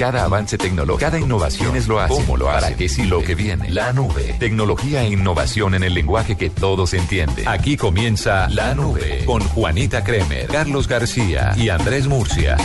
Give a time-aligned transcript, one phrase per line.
[0.00, 2.14] Cada avance tecnológico, cada innovación es lo hace.
[2.14, 2.62] ¿Cómo lo hace?
[2.62, 3.68] ¿Para qué sí lo que viene?
[3.68, 4.34] La nube.
[4.38, 7.46] Tecnología e innovación en el lenguaje que todos entienden.
[7.46, 12.56] Aquí comienza La Nube con Juanita Kremer, Carlos García y Andrés Murcia.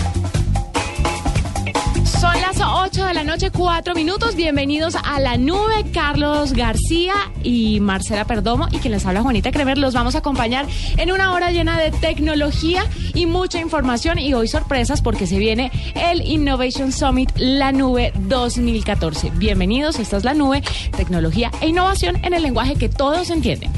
[2.20, 4.36] Son las 8 de la noche, 4 minutos.
[4.36, 5.86] Bienvenidos a la nube.
[5.94, 9.78] Carlos García y Marcela Perdomo y quien les habla Juanita Kremer.
[9.78, 10.66] Los vamos a acompañar
[10.98, 14.18] en una hora llena de tecnología y mucha información.
[14.18, 19.32] Y hoy sorpresas porque se viene el Innovation Summit La Nube 2014.
[19.36, 20.64] Bienvenidos, esta es la nube,
[20.96, 23.72] tecnología e innovación en el lenguaje que todos entienden.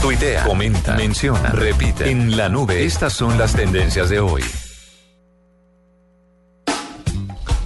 [0.00, 2.10] Tuitea, comenta, menciona, repite.
[2.10, 4.42] En la nube, estas son las tendencias de hoy.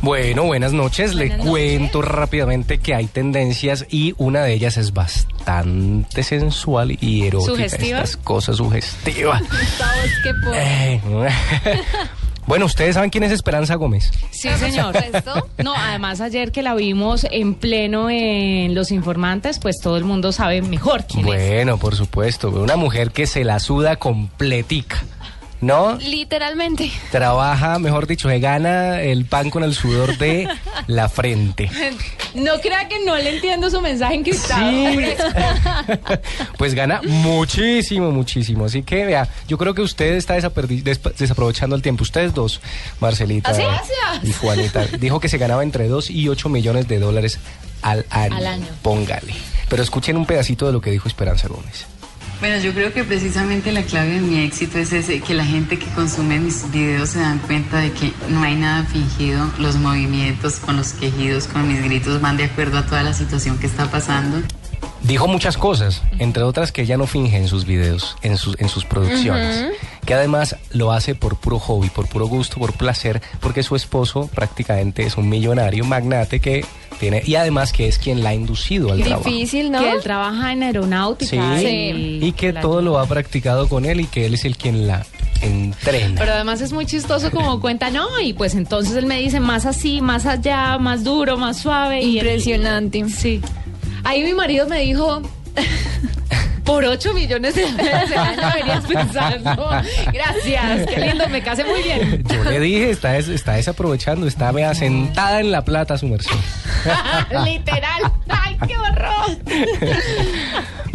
[0.04, 1.14] Bueno, buenas noches.
[1.14, 7.52] Le cuento rápidamente que hay tendencias y una de ellas es bastante sensual y erótica.
[7.52, 7.98] ¿Sugestiva?
[8.02, 9.42] Estas cosas sugestivas.
[10.54, 11.00] Eh,
[12.46, 14.10] bueno, ustedes saben quién es Esperanza Gómez.
[14.30, 14.94] Sí, señor.
[15.64, 20.32] No, además ayer que la vimos en pleno en Los Informantes, pues todo el mundo
[20.32, 21.26] sabe mejor quién es.
[21.26, 25.02] Bueno, por supuesto, una mujer que se la suda completica.
[25.60, 25.96] ¿No?
[25.96, 26.90] Literalmente.
[27.10, 30.48] Trabaja, mejor dicho, se gana el pan con el sudor de
[30.86, 31.70] la frente.
[32.34, 34.70] No crea que no le entiendo su mensaje encriptado.
[34.70, 34.98] Sí.
[36.58, 38.66] pues gana muchísimo, muchísimo.
[38.66, 42.02] Así que vea, yo creo que usted está desaprovechando el tiempo.
[42.02, 42.60] Ustedes dos,
[43.00, 47.38] Marcelita ¿Ah, y Juanita, dijo que se ganaba entre 2 y 8 millones de dólares
[47.82, 48.36] al año.
[48.36, 48.66] Al año.
[48.82, 49.34] Póngale.
[49.68, 51.86] Pero escuchen un pedacito de lo que dijo Esperanza Gómez.
[52.44, 55.78] Bueno, yo creo que precisamente la clave de mi éxito es ese, que la gente
[55.78, 60.56] que consume mis videos se dan cuenta de que no hay nada fingido, los movimientos
[60.56, 63.90] con los quejidos, con mis gritos van de acuerdo a toda la situación que está
[63.90, 64.42] pasando.
[65.02, 68.68] Dijo muchas cosas, entre otras que ella no finge en sus videos, en sus, en
[68.70, 69.72] sus producciones.
[70.06, 74.28] Que además lo hace por puro hobby, por puro gusto, por placer, porque su esposo
[74.34, 76.64] prácticamente es un millonario magnate que
[77.00, 79.28] tiene, y además que es quien la ha inducido al trabajo.
[79.28, 79.80] Difícil, ¿no?
[79.80, 81.58] Que él trabaja en aeronáutica.
[81.58, 84.44] Sí, y, y que la- todo lo ha practicado con él y que él es
[84.44, 85.04] el quien la
[85.42, 86.14] entrena.
[86.20, 89.66] Pero además es muy chistoso como cuenta, no, y pues entonces él me dice más
[89.66, 92.00] así, más allá, más duro, más suave.
[92.02, 93.08] y él- Impresionante.
[93.10, 93.40] sí.
[94.04, 95.22] Ahí mi marido me dijo,
[96.64, 98.12] por 8 millones de dólares
[98.68, 99.70] al pensarlo.
[100.12, 102.24] Gracias, qué lindo, me casé muy bien.
[102.28, 106.30] Yo le dije, está, está desaprovechando, está vea, sentada en la plata su merced.
[107.44, 108.12] Literal.
[108.28, 109.38] Ay, qué horror.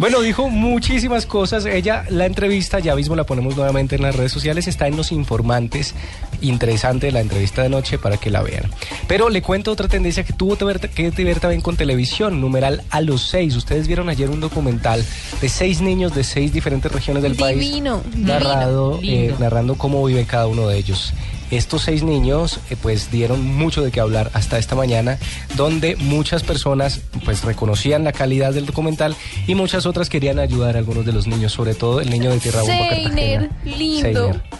[0.00, 1.66] Bueno, dijo muchísimas cosas.
[1.66, 5.12] Ella, la entrevista, ya mismo la ponemos nuevamente en las redes sociales, está en Los
[5.12, 5.94] Informantes.
[6.40, 8.70] Interesante la entrevista de noche para que la vean.
[9.06, 13.28] Pero le cuento otra tendencia que tuvo que ver, también con televisión, numeral a los
[13.28, 13.54] seis.
[13.56, 15.04] Ustedes vieron ayer un documental
[15.38, 17.60] de seis niños de seis diferentes regiones del país.
[17.60, 19.34] Divino, Narrado, divino.
[19.34, 21.12] eh, narrando cómo vive cada uno de ellos.
[21.50, 25.18] Estos seis niños eh, pues dieron mucho de qué hablar hasta esta mañana,
[25.56, 29.16] donde muchas personas pues reconocían la calidad del documental
[29.46, 32.38] y muchas otras querían ayudar a algunos de los niños, sobre todo el niño de
[32.38, 33.50] Tierra Bomba Cartagena.
[33.64, 34.00] lindo.
[34.00, 34.59] Seiner.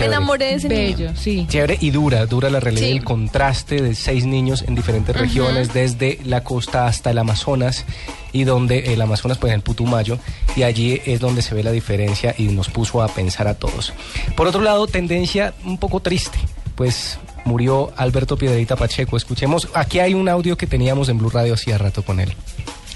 [0.00, 1.12] Me enamoré de ese niño.
[1.16, 1.46] Sí.
[1.48, 2.92] Chévere y dura, dura la realidad Sí.
[2.92, 7.84] el contraste de seis niños en diferentes regiones, desde la costa hasta el Amazonas,
[8.32, 10.18] y donde el Amazonas, pues en el Putumayo,
[10.56, 13.92] y allí es donde se ve la diferencia y nos puso a pensar a todos.
[14.36, 16.38] Por otro lado, tendencia un poco triste,
[16.74, 19.16] pues murió Alberto Piedrita Pacheco.
[19.16, 22.34] Escuchemos, aquí hay un audio que teníamos en Blue Radio hacía rato con él.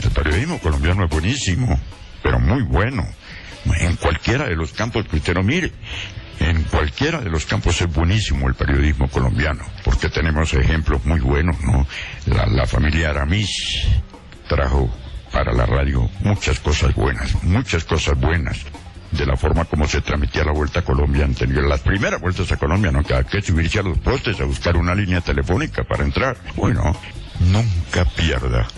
[0.03, 1.79] El periodismo colombiano es buenísimo,
[2.23, 3.07] pero muy bueno.
[3.79, 5.71] En cualquiera de los campos que usted lo mire,
[6.41, 11.61] en cualquiera de los campos es buenísimo el periodismo colombiano, porque tenemos ejemplos muy buenos,
[11.61, 11.87] ¿no?
[12.27, 13.87] La, familia Aramis
[14.49, 14.91] trajo
[15.31, 18.59] para la radio muchas cosas buenas, muchas cosas buenas.
[19.13, 22.57] De la forma como se transmitía la Vuelta a Colombia anterior, las primeras vueltas a
[22.57, 23.03] Colombia, ¿no?
[23.03, 26.37] Que que subirse a los postes a buscar una línea telefónica para entrar.
[26.55, 26.97] Bueno,
[27.41, 28.69] nunca pierda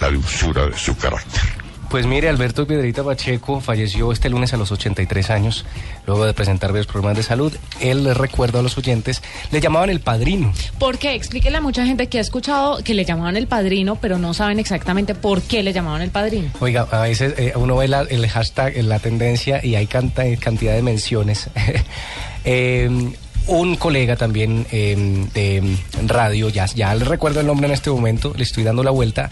[0.00, 1.69] la dulzura de su carácter.
[1.90, 5.64] Pues mire, Alberto Piedrita Pacheco falleció este lunes a los 83 años,
[6.06, 7.52] luego de presentar varios problemas de salud.
[7.80, 10.52] Él, les recuerdo a los oyentes, le llamaban el padrino.
[10.78, 11.14] ¿Por qué?
[11.16, 14.60] Explíquele a mucha gente que ha escuchado que le llamaban el padrino, pero no saben
[14.60, 16.50] exactamente por qué le llamaban el padrino.
[16.60, 20.36] Oiga, a veces eh, uno ve la- el hashtag, eh, la tendencia y hay canta-
[20.38, 21.50] cantidad de menciones.
[22.42, 22.88] Eh,
[23.48, 25.76] un colega también eh, de
[26.06, 29.28] radio, ya, ya le recuerdo el nombre en este momento, le estoy dando la vuelta,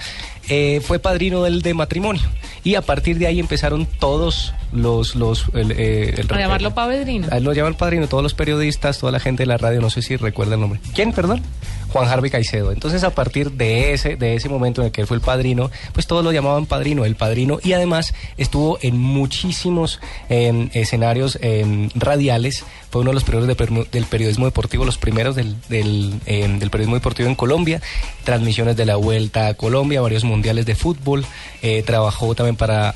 [0.50, 2.20] eh, fue padrino del de matrimonio.
[2.64, 5.14] Y a partir de ahí empezaron todos los...
[5.14, 7.26] los el, eh, el- A llamarlo padrino.
[7.40, 10.16] Lo llaman padrino, todos los periodistas, toda la gente de la radio, no sé si
[10.16, 10.80] recuerda el nombre.
[10.94, 11.42] ¿Quién, perdón?
[11.88, 12.72] Juan Harvey Caicedo.
[12.72, 15.70] Entonces, a partir de ese, de ese momento en el que él fue el padrino,
[15.92, 21.88] pues todos lo llamaban padrino, el padrino, y además estuvo en muchísimos eh, escenarios eh,
[21.94, 22.64] radiales.
[22.90, 26.70] Fue uno de los primeros de del periodismo deportivo, los primeros del, del, eh, del
[26.70, 27.82] periodismo deportivo en Colombia.
[28.24, 31.26] Transmisiones de la Vuelta a Colombia, varios mundiales de fútbol.
[31.62, 32.94] eh, trabajó también para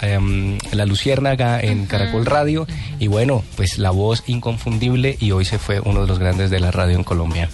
[0.72, 2.66] La Luciérnaga en Caracol Radio.
[2.98, 6.60] Y bueno, pues la voz inconfundible y hoy se fue uno de los grandes de
[6.60, 7.48] la radio en Colombia.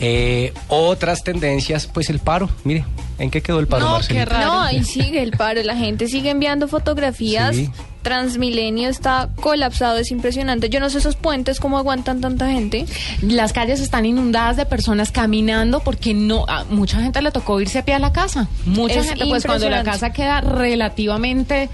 [0.00, 2.48] Eh, otras tendencias, pues el paro.
[2.64, 2.84] Mire,
[3.18, 4.24] ¿en qué quedó el paro, No, Marcelita?
[4.24, 4.46] qué raro.
[4.52, 5.62] No, ahí sigue el paro.
[5.64, 7.56] La gente sigue enviando fotografías.
[7.56, 7.70] Sí.
[8.02, 10.70] Transmilenio está colapsado, es impresionante.
[10.70, 12.86] Yo no sé esos puentes cómo aguantan tanta gente.
[13.22, 17.80] Las calles están inundadas de personas caminando porque no a mucha gente le tocó irse
[17.80, 18.46] a pie a la casa.
[18.64, 21.68] Mucha Es gente, pues cuando la casa queda relativamente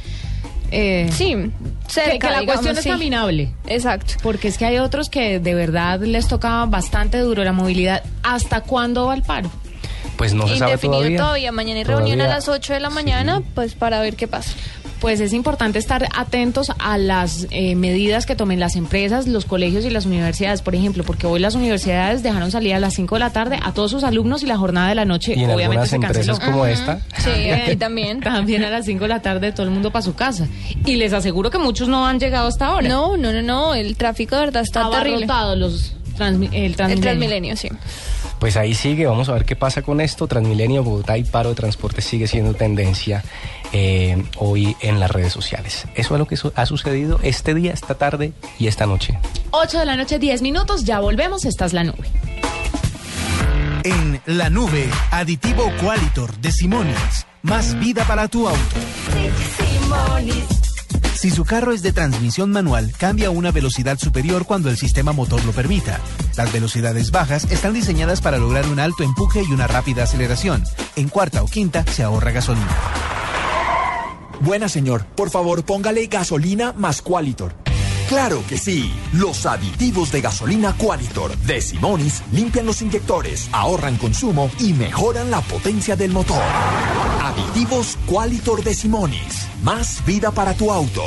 [0.75, 1.35] eh, Sí,
[1.89, 2.91] cerca, que, que la digamos, cuestión es sí.
[2.91, 3.53] caminable.
[3.67, 4.15] Exacto.
[4.23, 8.03] Porque es que hay otros que de verdad les toca bastante duro la movilidad.
[8.23, 9.51] ¿Hasta cuándo va el paro?
[10.17, 11.17] Pues no se sabe todavía.
[11.19, 11.53] todavía.
[11.53, 14.53] Mañana hay reunión a las 8 de la mañana, pues para ver qué pasa.
[15.05, 19.85] Pues es importante estar atentos a las eh, medidas que tomen las empresas, los colegios
[19.85, 23.19] y las universidades, por ejemplo, porque hoy las universidades dejaron salir a las 5 de
[23.19, 25.65] la tarde a todos sus alumnos y la jornada de la noche Y en obviamente
[25.65, 26.53] algunas se empresas canceló.
[26.53, 28.21] como esta, Sí, aquí también.
[28.21, 30.49] También a las 5 de la tarde todo el mundo para su casa.
[30.87, 32.89] Y les aseguro que muchos no han llegado hasta ahora.
[32.89, 33.75] No, no, no, no.
[33.75, 35.25] El tráfico de verdad está terrible.
[35.25, 37.03] Abarrotado los transmi- el El Transmilenio.
[37.03, 37.69] Transmilenio, sí.
[38.45, 40.27] Pues ahí sigue, vamos a ver qué pasa con esto.
[40.27, 43.25] Transmilenio, Bogotá y paro de transporte sigue siendo tendencia
[43.73, 45.87] eh, hoy en las redes sociales.
[45.95, 49.19] Eso es lo que ha sucedido este día, esta tarde y esta noche.
[49.53, 52.07] 8 de la noche, 10 minutos, ya volvemos, esta es la nube.
[53.83, 57.27] En la nube, aditivo Qualitor de Simonis.
[57.41, 58.61] Más vida para tu auto.
[61.15, 65.13] Si su carro es de transmisión manual, cambia a una velocidad superior cuando el sistema
[65.13, 66.01] motor lo permita.
[66.37, 70.65] Las velocidades bajas están diseñadas para lograr un alto empuje y una rápida aceleración.
[70.97, 72.77] En cuarta o quinta se ahorra gasolina.
[74.41, 77.64] Buena señor, por favor póngale gasolina más Qualitor.
[78.09, 84.51] Claro que sí, los aditivos de gasolina Qualitor de Simonis limpian los inyectores, ahorran consumo
[84.61, 86.43] y mejoran la potencia del motor.
[87.23, 91.03] Aditivos Qualitor de Simonis, más vida para tu auto.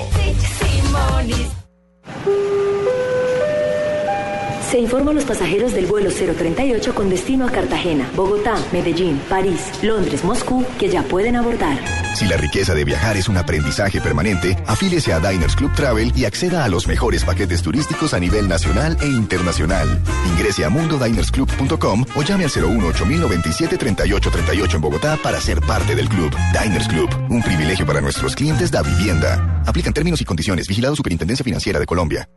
[4.71, 9.61] Se informa a los pasajeros del vuelo 038 con destino a Cartagena, Bogotá, Medellín, París,
[9.83, 12.06] Londres, Moscú, que ya pueden abordar.
[12.17, 16.25] Si la riqueza de viajar es un aprendizaje permanente, afíliese a Diners Club Travel y
[16.25, 20.01] acceda a los mejores paquetes turísticos a nivel nacional e internacional.
[20.25, 26.09] Ingrese a mundodinersclub.com o llame al 01 8097 3838 en Bogotá para ser parte del
[26.09, 26.35] club.
[26.59, 29.61] Diners Club, un privilegio para nuestros clientes da vivienda.
[29.67, 30.67] Aplican términos y condiciones.
[30.67, 32.27] Vigilado Superintendencia Financiera de Colombia.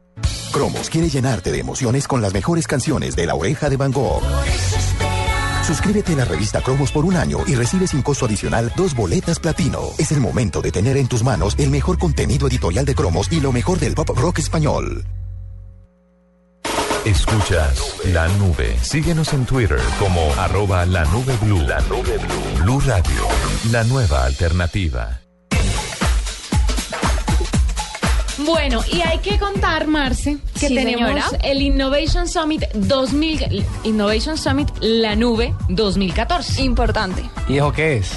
[0.53, 4.23] Cromos quiere llenarte de emociones con las mejores canciones de La Oreja de Van Gogh.
[5.63, 9.39] Suscríbete a la revista Cromos por un año y recibe sin costo adicional dos boletas
[9.39, 9.81] platino.
[9.99, 13.41] Es el momento de tener en tus manos el mejor contenido editorial de Cromos y
[13.41, 15.05] lo mejor del pop rock español.
[17.05, 18.77] Escuchas la nube.
[18.83, 21.61] Síguenos en Twitter como arroba la nube blue.
[21.61, 22.63] La nube blue.
[22.63, 23.23] Blue Radio,
[23.71, 25.21] la nueva alternativa.
[28.45, 31.27] Bueno, y hay que contar, Marce, que Sí, tenemos señora.
[31.45, 36.63] el Innovation Summit 2000, Innovation Summit La Nube 2014.
[36.63, 37.23] Importante.
[37.49, 38.11] ¿Y eso qué es?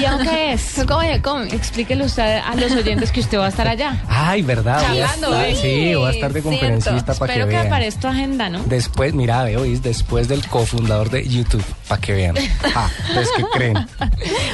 [0.00, 0.74] ¿Y aunque es?
[0.88, 1.46] Come, come.
[1.54, 4.02] Explíquele usted a los oyentes que usted va a estar allá.
[4.08, 4.82] Ay, ¿verdad?
[4.88, 5.56] Voy a Charlando, estar- ¿eh?
[5.60, 7.66] Sí, voy a estar de conferencista para que Espero que, vean.
[7.66, 8.62] aparezca tu agenda, ¿no?
[8.64, 12.36] Después, mira, ve, oís, después del cofundador de YouTube, para que vean.
[12.74, 13.76] Ah, ¿ustedes qué creen?
[13.76, 13.86] o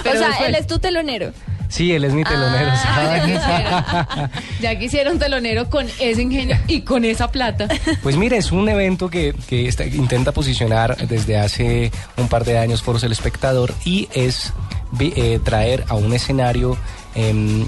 [0.02, 1.32] sea, después- él es tu telonero.
[1.74, 4.30] Sí, él es mi telonero, Ah, ya quisiera.
[4.60, 7.66] Ya quisiera un telonero con ese ingenio y con esa plata.
[8.00, 12.58] Pues mire, es un evento que, que está- intenta posicionar desde hace un par de
[12.58, 14.52] años Foros El Espectador y es
[15.00, 16.76] eh, traer a un escenario
[17.16, 17.66] em,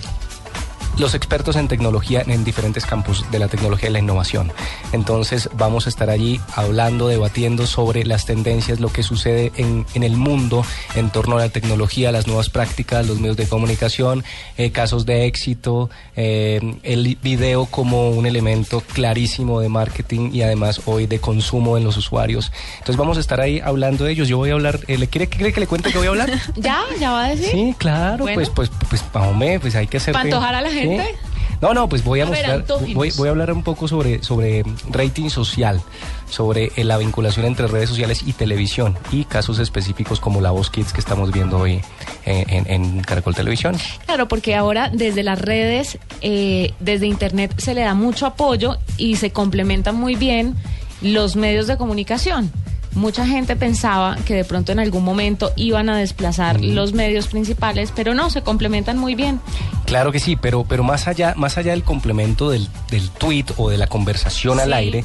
[0.98, 4.52] los expertos en tecnología en diferentes campos de la tecnología y la innovación.
[4.92, 10.02] Entonces vamos a estar allí hablando, debatiendo sobre las tendencias, lo que sucede en, en
[10.02, 14.24] el mundo en torno a la tecnología, las nuevas prácticas, los medios de comunicación,
[14.56, 20.82] eh, casos de éxito, eh, el video como un elemento clarísimo de marketing y además
[20.86, 22.52] hoy de consumo en los usuarios.
[22.74, 24.28] Entonces vamos a estar ahí hablando de ellos.
[24.28, 26.30] Yo voy a hablar, eh, ¿le quiere, quiere que le cuente que voy a hablar?
[26.56, 26.80] ¿Ya?
[26.98, 27.50] ¿Ya va a decir?
[27.50, 28.34] Sí, claro, Bueno.
[28.36, 30.14] pues, pues, pues, hombre, pues hay que hacer.
[30.14, 30.85] ¿Pa' antojar a la gente?
[31.62, 32.64] No, no, pues voy a, mostrar,
[32.94, 35.80] voy, voy a hablar un poco sobre, sobre rating social,
[36.28, 40.68] sobre eh, la vinculación entre redes sociales y televisión y casos específicos como la Voz
[40.68, 41.80] Kids que estamos viendo hoy
[42.26, 43.74] en, en- en Caracol Televisión.
[44.04, 49.16] Claro, porque ahora desde las redes, eh, desde Internet, se le da mucho apoyo y
[49.16, 50.56] se complementan muy bien
[51.00, 52.52] los medios de comunicación.
[52.96, 57.92] Mucha gente pensaba que de pronto en algún momento iban a desplazar los medios principales,
[57.94, 59.38] pero no, se complementan muy bien.
[59.84, 63.68] Claro que sí, pero, pero más allá, más allá del complemento del, del tweet o
[63.70, 65.04] de la conversación al aire,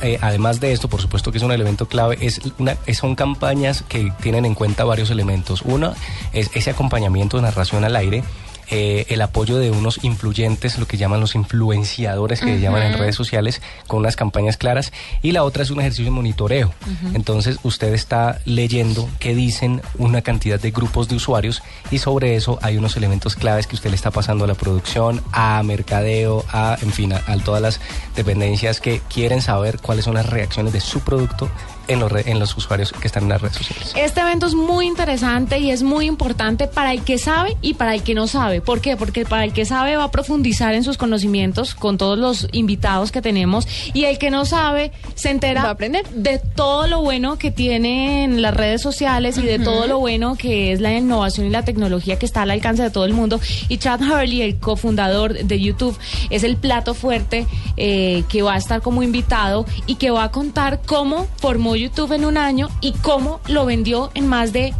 [0.00, 3.16] eh, además de esto, por supuesto que es un elemento clave, es una, es- son
[3.16, 5.60] campañas que tienen en cuenta varios elementos.
[5.62, 5.92] Uno
[6.32, 8.22] es ese acompañamiento de narración al aire.
[8.70, 13.14] Eh, el apoyo de unos influyentes, lo que llaman los influenciadores que llaman en redes
[13.14, 14.92] sociales, con unas campañas claras.
[15.22, 16.72] Y la otra es un ejercicio de monitoreo.
[17.14, 22.58] Entonces usted está leyendo qué dicen una cantidad de grupos de usuarios y sobre eso
[22.62, 26.76] hay unos elementos claves que usted le está pasando a la producción, a mercadeo, a,
[26.80, 27.80] en fin, a, a todas las
[28.16, 31.50] dependencias que quieren saber cuáles son las reacciones de su producto
[31.88, 33.92] en los, re- en los usuarios que están en las redes sociales.
[33.96, 37.94] Este evento es muy interesante y es muy importante para el que sabe y para
[37.94, 38.60] el que no sabe.
[38.60, 38.96] ¿Por qué?
[38.96, 43.12] Porque para el que sabe va a profundizar en sus conocimientos con todos los invitados
[43.12, 45.76] que tenemos y el que no sabe se entera
[46.14, 50.72] de todo lo bueno que tienen las redes sociales y de todo lo bueno que
[50.72, 53.40] es la innovación y la tecnología que está al alcance de todo el mundo.
[53.68, 55.96] Y Chad Hurley, el cofundador de YouTube,
[56.30, 60.30] es el plato fuerte eh, que va a estar como invitado y que va a
[60.30, 64.72] contar cómo formó YouTube en un año y cómo lo vendió en más de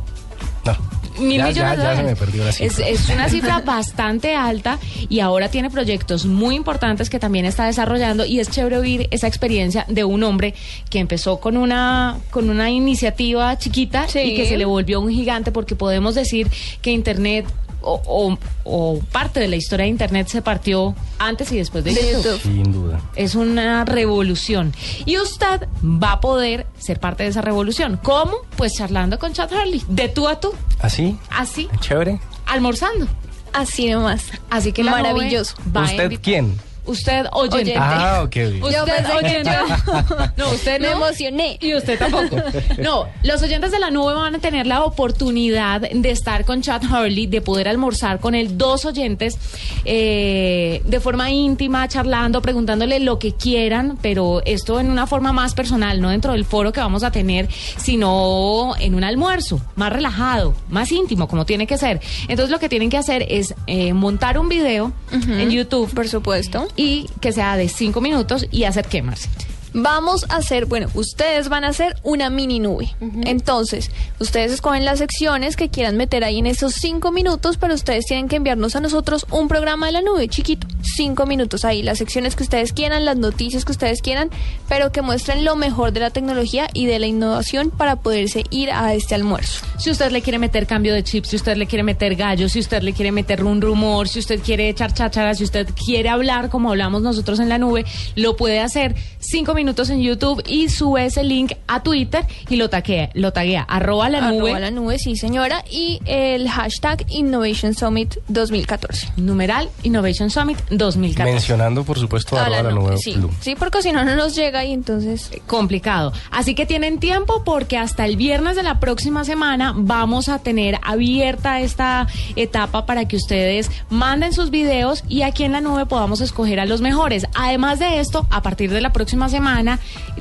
[1.20, 2.04] mil Ya, millones ya, de ya se dólares.
[2.06, 2.88] me perdió la Es, cifra.
[2.88, 8.24] es una cifra bastante alta y ahora tiene proyectos muy importantes que también está desarrollando
[8.26, 10.54] y es chévere oír esa experiencia de un hombre
[10.90, 15.52] que empezó con una con una iniciativa chiquita y que se le volvió un gigante
[15.52, 16.50] porque podemos decir
[16.82, 17.46] que internet
[17.84, 21.92] o, o- o parte de la historia de internet se partió antes y después de,
[21.94, 22.22] De YouTube.
[22.24, 22.42] YouTube.
[22.42, 23.00] Sin duda.
[23.16, 24.72] Es una revolución.
[25.04, 28.00] Y usted va a poder ser parte de esa revolución.
[28.02, 28.32] ¿Cómo?
[28.56, 31.18] Pues charlando con Chad Hurley, de tú a tú, ¿Así?
[31.30, 32.20] así, Chévere.
[32.46, 33.06] almorzando.
[33.52, 34.24] Así nomás.
[34.50, 35.54] Así que la Maravilloso.
[35.74, 36.58] ¿Usted quién?
[36.86, 37.74] Usted oyente.
[37.78, 38.36] Ah, ok.
[38.62, 39.50] Usted Yo pensé que oyente.
[40.36, 40.96] No, usted Me no.
[40.96, 41.56] emocioné.
[41.60, 42.36] Y usted tampoco.
[42.78, 46.82] No, los oyentes de la nube van a tener la oportunidad de estar con Chad
[46.84, 49.38] Hurley, de poder almorzar con él, dos oyentes,
[49.84, 55.54] eh, de forma íntima, charlando, preguntándole lo que quieran, pero esto en una forma más
[55.54, 60.54] personal, no dentro del foro que vamos a tener, sino en un almuerzo, más relajado,
[60.68, 62.00] más íntimo, como tiene que ser.
[62.28, 65.92] Entonces lo que tienen que hacer es eh, montar un video en YouTube.
[65.94, 66.66] Por supuesto.
[66.76, 69.28] Y que sea de cinco minutos y hacer qué, Marce.
[69.76, 72.94] Vamos a hacer, bueno, ustedes van a hacer una mini nube.
[73.24, 73.90] Entonces,
[74.20, 78.28] ustedes escogen las secciones que quieran meter ahí en esos cinco minutos, pero ustedes tienen
[78.28, 80.68] que enviarnos a nosotros un programa de la nube chiquito.
[80.80, 84.30] Cinco minutos ahí, las secciones que ustedes quieran, las noticias que ustedes quieran,
[84.68, 88.70] pero que muestren lo mejor de la tecnología y de la innovación para poderse ir
[88.70, 89.66] a este almuerzo.
[89.80, 92.60] Si usted le quiere meter cambio de chip, si usted le quiere meter gallo, si
[92.60, 96.48] usted le quiere meter un rumor, si usted quiere echar cháchara, si usted quiere hablar
[96.48, 101.06] como hablamos nosotros en la nube, lo puede hacer cinco minutos en YouTube y sube
[101.06, 104.50] ese link a Twitter y lo taguea, lo taguea, arroba la nube.
[104.50, 109.12] Arroba la nube, sí señora, y el hashtag Innovation Summit 2014.
[109.16, 111.32] Numeral Innovation Summit 2014.
[111.32, 113.14] Mencionando, por supuesto, A arroba la nube sí.
[113.14, 113.30] Blue.
[113.40, 115.30] sí, porque si no, no nos llega y entonces...
[115.46, 116.12] complicado.
[116.30, 120.78] Así que tienen tiempo porque hasta el viernes de la próxima semana vamos a tener
[120.82, 122.06] abierta esta
[122.36, 126.66] etapa para que ustedes manden sus videos y aquí en la nube podamos escoger a
[126.66, 127.26] los mejores.
[127.34, 129.53] Además de esto, a partir de la próxima semana,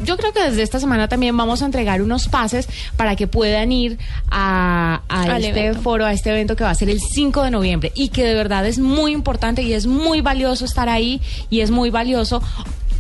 [0.04, 3.72] yo creo que desde esta semana también vamos a entregar unos pases para que puedan
[3.72, 3.98] ir
[4.30, 5.02] a,
[5.38, 5.82] este evento.
[5.82, 8.34] foro, a este evento que va a ser el 5 de noviembre y que de
[8.34, 12.42] verdad es muy importante y es muy valioso estar ahí y es muy valioso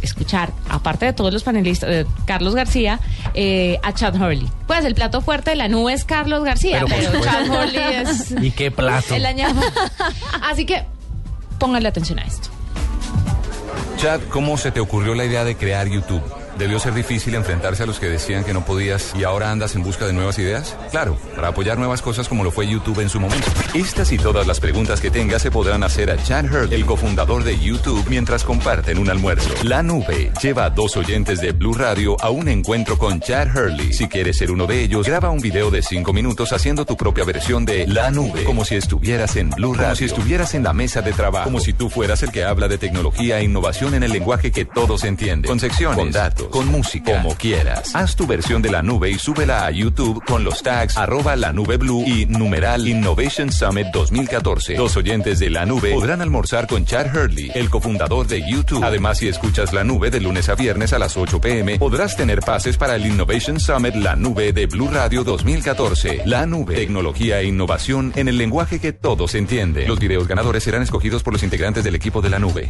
[0.04, 3.00] escuchar, aparte de todos los panelistas, de Carlos García,
[3.34, 4.48] eh, a Chad Hurley.
[4.68, 7.22] Pues el plato fuerte de la nube es Carlos García, Pero.
[7.24, 9.16] Chad Hurley es ¿Y qué plato?
[9.16, 9.62] el añado.
[10.42, 10.84] Así que
[11.58, 12.50] pónganle atención a esto.
[13.98, 16.24] Chad, ¿cómo se te ocurrió la idea de crear YouTube?
[16.57, 19.83] ¿Debió ser difícil enfrentarse a los que decían que no podías y ahora andas en
[19.83, 20.75] busca de nuevas ideas?
[20.91, 23.48] Claro, para apoyar nuevas cosas como lo fue YouTube en su momento.
[23.74, 27.43] Estas y todas las preguntas que tengas se podrán hacer a Chad Hurley, el cofundador
[27.43, 29.50] de YouTube, mientras comparten un almuerzo.
[29.63, 33.93] La nube lleva a dos oyentes de Blue Radio a un encuentro con Chad Hurley.
[33.93, 37.25] Si quieres ser uno de ellos, graba un video de cinco minutos haciendo tu propia
[37.25, 40.74] versión de La Nube, como si estuvieras en Blue Radio, como si estuvieras en la
[40.74, 44.03] mesa de trabajo, como si tú fueras el que habla de tecnología e innovación en
[44.03, 47.96] el lenguaje que todos entienden, con secciones, con datos, con música, como quieras.
[47.96, 51.54] Haz tu versión de la nube y súbela a YouTube con los tags arroba la
[51.54, 54.76] nube blue y numeral Innovation Summit 2014.
[54.76, 58.84] Los oyentes de la nube podrán almorzar con Chad Hurley, el cofundador de YouTube.
[58.84, 62.40] Además, si escuchas la nube de lunes a viernes a las 8 pm, podrás tener
[62.42, 66.24] pases para el Innovation Summit La Nube de Blue Radio 2014.
[66.26, 69.88] La nube, tecnología e innovación en el lenguaje que todos entienden.
[69.88, 72.70] Los videos ganadores serán escogidos por los integrantes del equipo de la nube.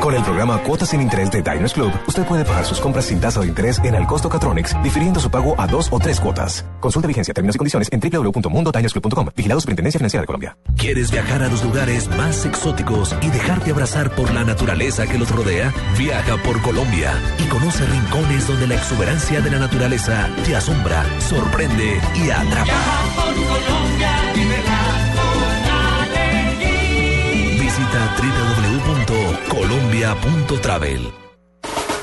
[0.00, 3.20] Con el programa Cuotas sin Interés de Diners Club, usted puede pagar sus compras sin
[3.20, 6.64] tasa de interés en el costo Catronics, difiriendo su pago a dos o tres cuotas.
[6.80, 9.30] Consulta vigencia, términos y condiciones en www.mundodinersclub.com.
[9.34, 10.56] Vigilado Superintendencia Financiera de Colombia.
[10.76, 15.30] ¿Quieres viajar a los lugares más exóticos y dejarte abrazar por la naturaleza que los
[15.30, 15.72] rodea?
[15.98, 22.00] Viaja por Colombia y conoce rincones donde la exuberancia de la naturaleza te asombra, sorprende
[22.14, 22.72] y atrapa.
[27.60, 28.16] Visita
[29.46, 31.12] www.colombia.travel.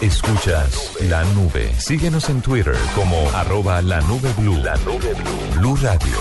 [0.02, 1.74] Escuchas la nube.
[1.78, 4.58] Síguenos en Twitter como arroba la nube blue.
[4.58, 5.60] La nube blue.
[5.60, 6.18] Blue Radio,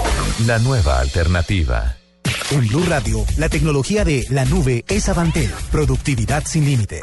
[0.47, 1.97] la nueva alternativa.
[2.50, 5.50] En Blue Radio, la tecnología de la nube es Avantel.
[5.71, 7.02] Productividad sin límites.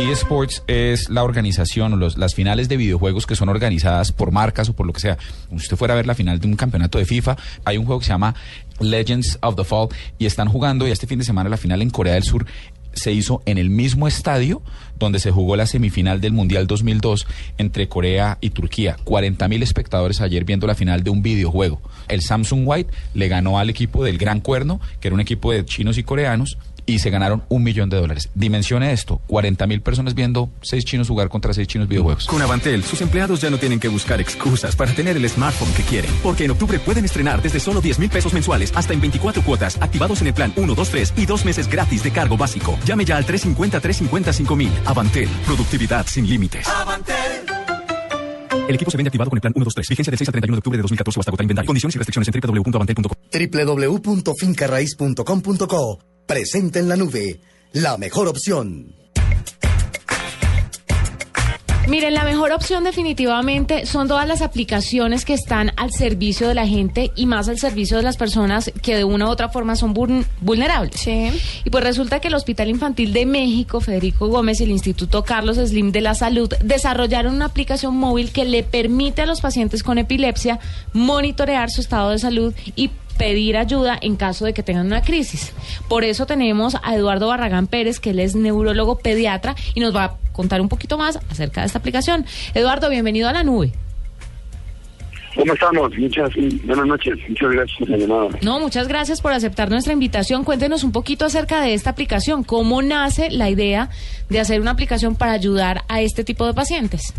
[0.00, 4.72] eSports es la organización los- las finales de videojuegos que son organizadas por marcas o
[4.74, 5.18] por lo que sea.
[5.50, 8.00] Si usted fuera a ver la final de un campeonato de FIFA, hay un juego
[8.00, 8.34] que se llama
[8.80, 9.88] Legends of the Fall
[10.18, 12.46] y están jugando y este fin de semana la final en Corea del Sur
[12.92, 14.62] se hizo en el mismo estadio
[14.98, 17.24] donde se jugó la semifinal del Mundial 2002
[17.56, 18.96] entre Corea y Turquía.
[19.04, 21.80] 40 mil espectadores ayer viendo la final de un videojuego.
[22.08, 25.64] El Samsung White le ganó al equipo del Gran Cuerno, que era un equipo de
[25.64, 26.58] chinos y coreanos,
[26.90, 28.28] y se ganaron un millón de dólares.
[28.34, 32.26] Dimensione esto, 40 mil personas viendo seis chinos jugar contra seis chinos videojuegos.
[32.26, 35.82] Con Avantel, sus empleados ya no tienen que buscar excusas para tener el smartphone que
[35.82, 36.10] quieren.
[36.22, 39.78] Porque en octubre pueden estrenar desde solo 10 mil pesos mensuales hasta en 24 cuotas,
[39.80, 42.78] activados en el plan 1, 2, 3 y dos meses gratis de cargo básico.
[42.84, 44.70] Llame ya al 350-350-5000.
[44.86, 46.66] Avantel, productividad sin límites.
[48.68, 49.88] El equipo se vende activado con el plan 1, 2, 3.
[49.88, 51.66] Vigencia del 6 al 31 de octubre de 2014 o hasta agotar inventario.
[51.66, 53.16] Condiciones y restricciones en www.avantel.com.
[54.02, 57.40] www.fincarraiz.com.co Presente en la nube.
[57.72, 58.94] La mejor opción.
[61.90, 66.64] Miren, la mejor opción definitivamente son todas las aplicaciones que están al servicio de la
[66.64, 69.92] gente y más al servicio de las personas que de una u otra forma son
[69.92, 71.04] vuln- vulnerables.
[71.08, 75.56] Y pues resulta que el Hospital Infantil de México, Federico Gómez y el Instituto Carlos
[75.56, 79.98] Slim de la Salud desarrollaron una aplicación móvil que le permite a los pacientes con
[79.98, 80.60] epilepsia
[80.92, 85.52] monitorear su estado de salud y pedir ayuda en caso de que tengan una crisis.
[85.88, 90.04] Por eso tenemos a Eduardo Barragán Pérez, que él es neurólogo pediatra y nos va
[90.04, 92.24] a contar un poquito más acerca de esta aplicación.
[92.54, 93.72] Eduardo, bienvenido a la nube.
[95.36, 95.92] ¿Cómo estamos?
[95.98, 96.30] Muchas
[96.64, 97.18] buenas noches.
[97.28, 98.28] Muchas gracias por la llamada.
[98.40, 100.42] No, muchas gracias por aceptar nuestra invitación.
[100.42, 102.42] Cuéntenos un poquito acerca de esta aplicación.
[102.42, 103.90] ¿Cómo nace la idea
[104.30, 107.12] de hacer una aplicación para ayudar a este tipo de pacientes?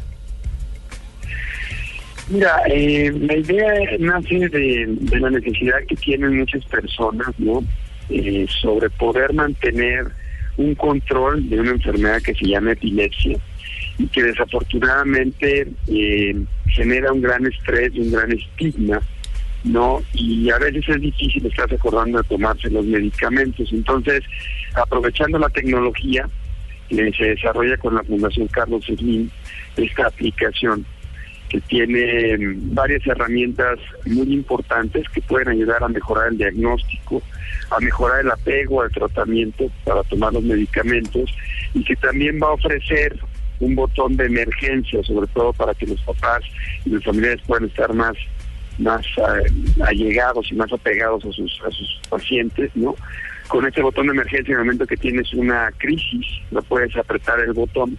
[2.32, 7.62] Mira, eh, la idea nace de, la necesidad que tienen muchas personas, ¿no?
[8.10, 10.08] Eh, sobre poder mantener
[10.56, 13.38] un control de una enfermedad que se llama epilepsia
[13.98, 16.36] y que desafortunadamente eh,
[16.68, 19.02] genera un gran estrés y un gran estigma,
[19.66, 20.02] ¿no?
[20.14, 23.74] Y a veces es difícil estar acordando de tomarse los medicamentos.
[23.74, 24.24] Entonces,
[24.74, 26.30] aprovechando la tecnología,
[26.90, 29.30] se desarrolla con la Fundación Carlos Slim
[29.76, 30.86] esta aplicación
[31.52, 37.22] que tiene mm, varias herramientas muy importantes que pueden ayudar a mejorar el diagnóstico,
[37.70, 41.30] a mejorar el apego al tratamiento para tomar los medicamentos
[41.74, 43.20] y que también va a ofrecer
[43.60, 46.42] un botón de emergencia, sobre todo para que los papás
[46.86, 48.16] y los familiares puedan estar más
[48.80, 52.96] más eh, allegados y más apegados a sus a sus pacientes, ¿no?
[53.50, 57.42] Con este botón de emergencia, en el momento que tienes una crisis, lo puedes apretar
[57.42, 57.98] el botón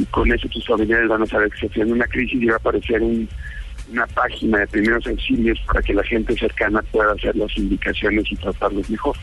[0.00, 2.54] y con eso tus familiares van a saber que se tiene una crisis y va
[2.54, 3.28] a aparecer un,
[3.92, 8.36] una página de primeros auxilios para que la gente cercana pueda hacer las indicaciones y
[8.36, 9.16] tratarlos mejor.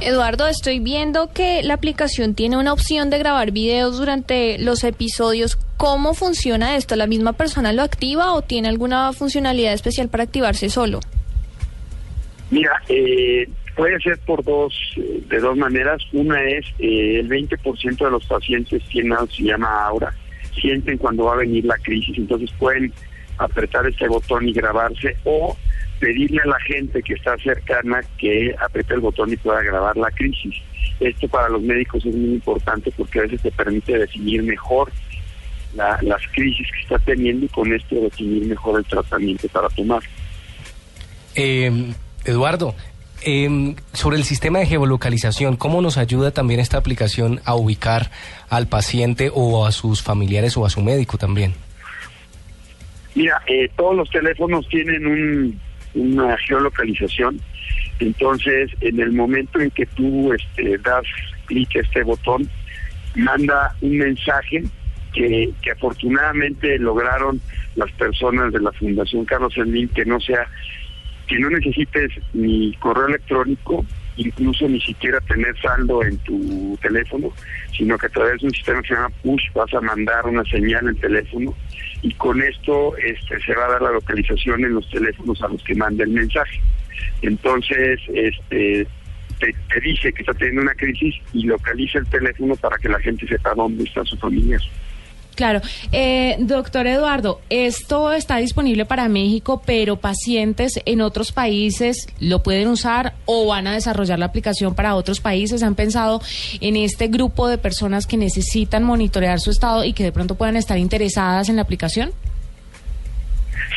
[0.00, 5.56] Eduardo, estoy viendo que la aplicación tiene una opción de grabar videos durante los episodios.
[5.76, 6.96] ¿Cómo funciona esto?
[6.96, 11.00] ¿La misma persona lo activa o tiene alguna funcionalidad especial para activarse solo?
[12.50, 16.02] Mira, eh, puede ser por dos, eh, de dos maneras.
[16.12, 20.12] Una es eh, el 20% de los pacientes tienen se llama aura,
[20.60, 22.92] sienten cuando va a venir la crisis, entonces pueden
[23.38, 25.56] apretar este botón y grabarse o
[25.98, 30.10] pedirle a la gente que está cercana que apriete el botón y pueda grabar la
[30.10, 30.54] crisis.
[31.00, 34.92] Esto para los médicos es muy importante porque a veces te permite definir mejor
[35.74, 40.02] la- las crisis que está teniendo y con esto definir mejor el tratamiento para tomar.
[41.34, 41.92] Eh,
[42.24, 42.74] Eduardo,
[43.24, 48.10] em, sobre el sistema de geolocalización, ¿cómo nos ayuda también esta aplicación a ubicar
[48.48, 51.54] al paciente o a sus familiares o a su médico también?
[53.14, 55.60] Mira, eh, todos los teléfonos tienen un,
[55.94, 57.40] una geolocalización,
[58.00, 61.04] entonces en el momento en que tú este, das
[61.46, 62.48] clic a este botón,
[63.14, 64.64] manda un mensaje
[65.12, 67.40] que, que afortunadamente lograron
[67.76, 70.48] las personas de la Fundación Carlos Slim que no sea,
[71.26, 73.84] que no necesites ni correo electrónico,
[74.16, 77.32] incluso ni siquiera tener saldo en tu teléfono,
[77.76, 80.44] sino que a través de un sistema que se llama push vas a mandar una
[80.44, 81.54] señal en teléfono
[82.02, 85.62] y con esto este, se va a dar la localización en los teléfonos a los
[85.64, 86.60] que manda el mensaje.
[87.22, 88.86] Entonces, este
[89.40, 93.00] te, te dice que está teniendo una crisis y localiza el teléfono para que la
[93.00, 94.58] gente sepa dónde está su familia.
[95.34, 95.60] Claro.
[95.92, 102.68] Eh, doctor Eduardo, esto está disponible para México, pero pacientes en otros países lo pueden
[102.68, 105.62] usar o van a desarrollar la aplicación para otros países.
[105.62, 106.20] ¿Han pensado
[106.60, 110.56] en este grupo de personas que necesitan monitorear su estado y que de pronto puedan
[110.56, 112.12] estar interesadas en la aplicación?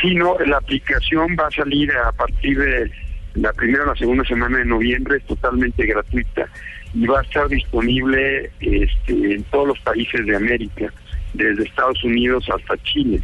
[0.01, 2.91] Sí, no, la aplicación va a salir a partir de
[3.33, 6.47] la primera o la segunda semana de noviembre, es totalmente gratuita
[6.93, 10.91] y va a estar disponible este, en todos los países de América,
[11.37, 13.21] desde Estados Unidos hasta Chile.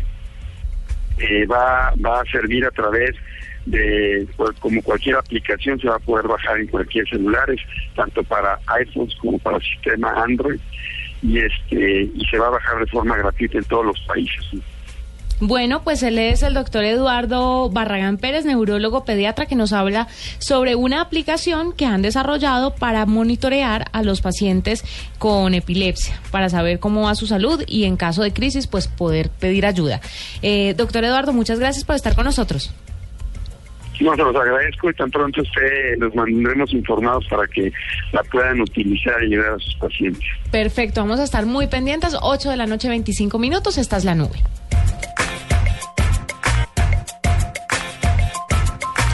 [1.20, 3.16] Eh, va, va a servir a través
[3.66, 7.48] de, pues, como cualquier aplicación, se va a poder bajar en cualquier celular,
[7.96, 10.60] tanto para iPhones como para el sistema Android,
[11.22, 14.46] y, este, y se va a bajar de forma gratuita en todos los países.
[15.40, 20.76] Bueno, pues él es el doctor Eduardo Barragán Pérez, neurólogo pediatra, que nos habla sobre
[20.76, 24.84] una aplicación que han desarrollado para monitorear a los pacientes
[25.20, 29.30] con epilepsia, para saber cómo va su salud y en caso de crisis, pues poder
[29.30, 30.02] pedir ayuda.
[30.42, 32.74] Eh, doctor Eduardo, muchas gracias por estar con nosotros.
[34.00, 37.72] No, se los agradezco y tan pronto usted los mantendremos informados para que
[38.12, 40.24] la puedan utilizar y ayudar a sus pacientes.
[40.52, 42.16] Perfecto, vamos a estar muy pendientes.
[42.20, 43.78] 8 de la noche, 25 minutos.
[43.78, 44.42] Esta es la nube.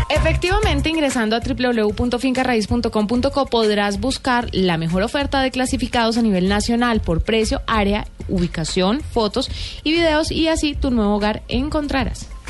[0.10, 7.22] Efectivamente, ingresando a www.fincarraiz.com.co podrás buscar la mejor oferta de clasificados a nivel nacional por
[7.22, 9.52] precio, área, ubicación, fotos
[9.84, 12.28] y videos y así tu nuevo hogar encontrarás.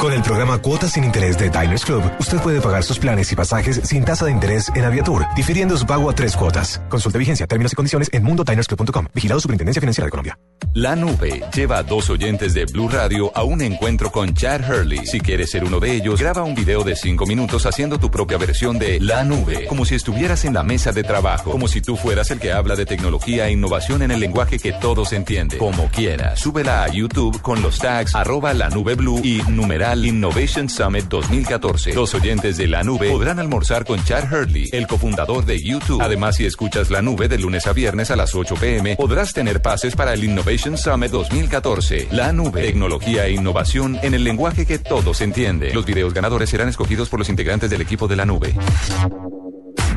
[0.00, 3.36] Con el programa Cuotas sin Interés de Diners Club, usted puede pagar sus planes y
[3.36, 6.82] pasajes sin tasa de interés en Aviatur, difiriendo su pago a tres cuotas.
[6.88, 9.06] Consulte vigencia, términos y condiciones en mundodinersclub.com.
[9.14, 10.38] Vigilado Superintendencia Financiera de Colombia.
[10.74, 15.06] La nube lleva a dos oyentes de Blue Radio a un encuentro con Chad Hurley.
[15.06, 18.38] Si quieres ser uno de ellos, graba un video de cinco minutos haciendo tu propia
[18.38, 21.96] versión de La nube, como si estuvieras en la mesa de trabajo, como si tú
[21.96, 25.58] fueras el que habla de tecnología e innovación en el lenguaje que todos entienden.
[25.58, 31.04] Como quieras, súbela a YouTube con los tags arroba la nube y numeral Innovation Summit
[31.08, 31.92] 2014.
[31.92, 36.00] Los oyentes de La Nube podrán almorzar con Chad Hurley, el cofundador de YouTube.
[36.00, 39.60] Además, si escuchas La Nube de lunes a viernes a las 8 pm, podrás tener
[39.60, 42.08] pases para el Innovation Summit 2014.
[42.12, 45.74] La Nube, tecnología e innovación en el lenguaje que todos entienden.
[45.74, 48.54] Los videos ganadores serán escogidos por los integrantes del equipo de La Nube.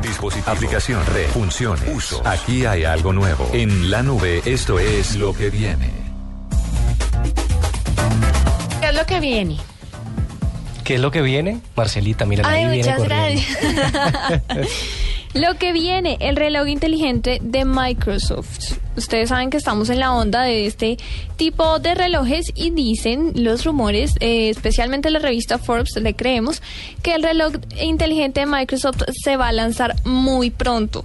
[0.02, 2.22] Dispositivo, aplicación, red, funciones, uso.
[2.26, 3.48] Aquí hay algo nuevo.
[3.54, 5.90] En La Nube, esto es lo que viene.
[8.80, 9.56] ¿Qué es lo que viene?
[10.88, 11.60] ¿Qué es lo que viene?
[11.76, 13.42] Marcelita, mira, Ay, ahí viene muchas corriendo.
[14.48, 14.68] gracias.
[15.34, 18.78] Lo que viene, el reloj inteligente de Microsoft.
[18.96, 20.96] Ustedes saben que estamos en la onda de este
[21.36, 26.62] tipo de relojes y dicen los rumores, eh, especialmente la revista Forbes, le creemos,
[27.02, 31.04] que el reloj inteligente de Microsoft se va a lanzar muy pronto.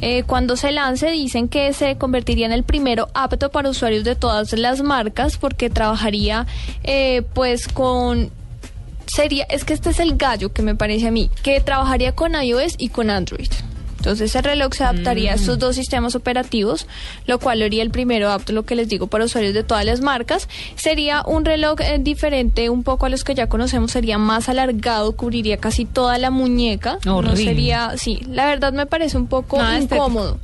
[0.00, 4.14] Eh, cuando se lance dicen que se convertiría en el primero apto para usuarios de
[4.14, 6.46] todas las marcas porque trabajaría
[6.84, 8.30] eh, pues con
[9.06, 12.34] sería, es que este es el gallo que me parece a mí, que trabajaría con
[12.34, 13.48] iOS y con Android.
[14.04, 16.86] Entonces el reloj se adaptaría a estos dos sistemas operativos,
[17.26, 20.02] lo cual haría el primero apto, lo que les digo, para usuarios de todas las
[20.02, 20.46] marcas.
[20.76, 25.12] Sería un reloj eh, diferente un poco a los que ya conocemos, sería más alargado,
[25.12, 26.98] cubriría casi toda la muñeca.
[27.06, 27.44] No Horrible.
[27.44, 30.38] sería, sí, la verdad me parece un poco Nada estético.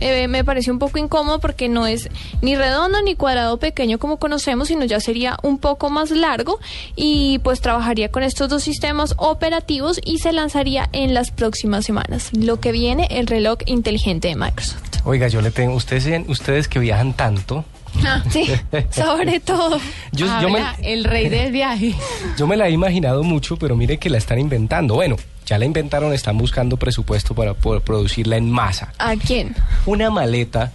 [0.00, 2.08] Eh, me parece un poco incómodo porque no es
[2.42, 6.58] ni redondo ni cuadrado pequeño como conocemos, sino ya sería un poco más largo
[6.94, 12.30] y pues trabajaría con estos dos sistemas operativos y se lanzaría en las próximas semanas.
[12.32, 14.82] Lo que viene, el reloj inteligente de Microsoft.
[15.04, 17.64] Oiga, yo le tengo, ustedes, ustedes que viajan tanto,
[18.30, 18.48] Sí,
[18.90, 19.78] sobre todo.
[20.12, 21.94] Yo, yo me, Habla el rey del viaje.
[22.38, 24.94] yo me la he imaginado mucho, pero mire que la están inventando.
[24.94, 28.92] Bueno, ya la inventaron, están buscando presupuesto para poder producirla en masa.
[28.98, 29.54] ¿A quién?
[29.86, 30.72] Una maleta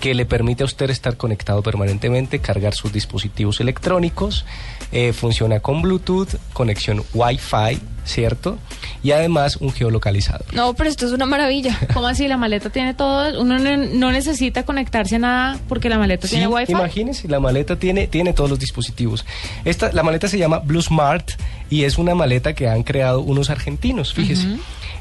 [0.00, 4.44] que le permite a usted estar conectado permanentemente, cargar sus dispositivos electrónicos,
[4.92, 8.58] eh, funciona con Bluetooth, conexión Wi-Fi, ¿cierto?
[9.02, 10.46] Y además un geolocalizador.
[10.54, 11.78] No, pero esto es una maravilla.
[11.94, 12.26] ¿Cómo así?
[12.26, 13.40] La maleta tiene todo.
[13.40, 16.72] Uno no, no necesita conectarse a nada porque la maleta Sí, tiene wifi.
[16.72, 19.24] imagínese, la maleta tiene, tiene todos los dispositivos.
[19.64, 21.30] Esta, la maleta se llama Blue Smart
[21.70, 24.46] y es una maleta que han creado unos argentinos, fíjese.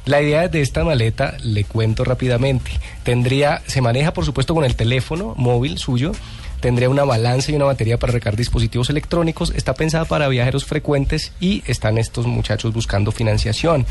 [0.05, 2.71] La idea de esta maleta, le cuento rápidamente,
[3.03, 6.13] tendría, se maneja por supuesto con el teléfono móvil suyo,
[6.59, 11.31] tendría una balanza y una batería para recargar dispositivos electrónicos, está pensada para viajeros frecuentes
[11.39, 13.85] y están estos muchachos buscando financiación.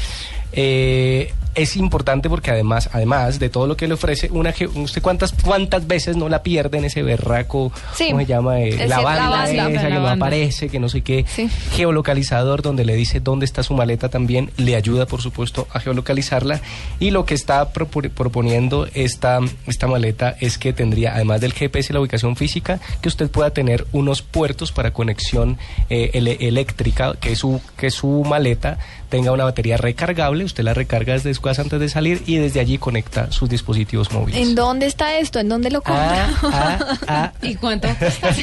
[0.57, 5.33] Eh, es importante porque además, además de todo lo que le ofrece, una usted cuántas
[5.43, 8.09] cuántas veces no la pierde en ese berraco, Sí.
[8.09, 8.61] ¿cómo se llama?
[8.61, 10.27] Eh, Es la la banda banda, esa la que no banda.
[10.27, 11.25] aparece, que no sé qué.
[11.73, 16.61] Geolocalizador donde le dice dónde está su maleta también, le ayuda por supuesto a geolocalizarla.
[17.01, 21.91] Y lo que está propo- proponiendo esta, esta maleta es que tendría, además del GPS
[21.91, 25.57] y la ubicación física, que usted pueda tener unos puertos para conexión
[25.91, 31.13] eh, ele- eléctrica, que su, que su maleta tenga una batería recargable, usted la recarga
[31.15, 34.41] desde su casa antes de salir y desde allí conecta sus dispositivos móviles.
[34.41, 35.39] ¿En dónde está esto?
[35.39, 37.33] ¿En dónde lo compra?
[37.43, 38.35] ¿Y cuánto cuesta?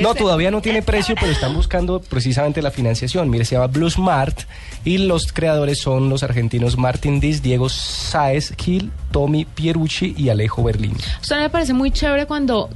[0.00, 3.28] No, todavía no tiene precio, pero están buscando precisamente la financiación.
[3.28, 4.40] Mire, se llama Blue Smart
[4.84, 10.62] y los creadores son los argentinos Martin Diz, Diego Saez Gil, Tommy Pierucci y Alejo
[10.62, 10.96] Berlín.
[11.20, 12.70] Esto me parece muy chévere cuando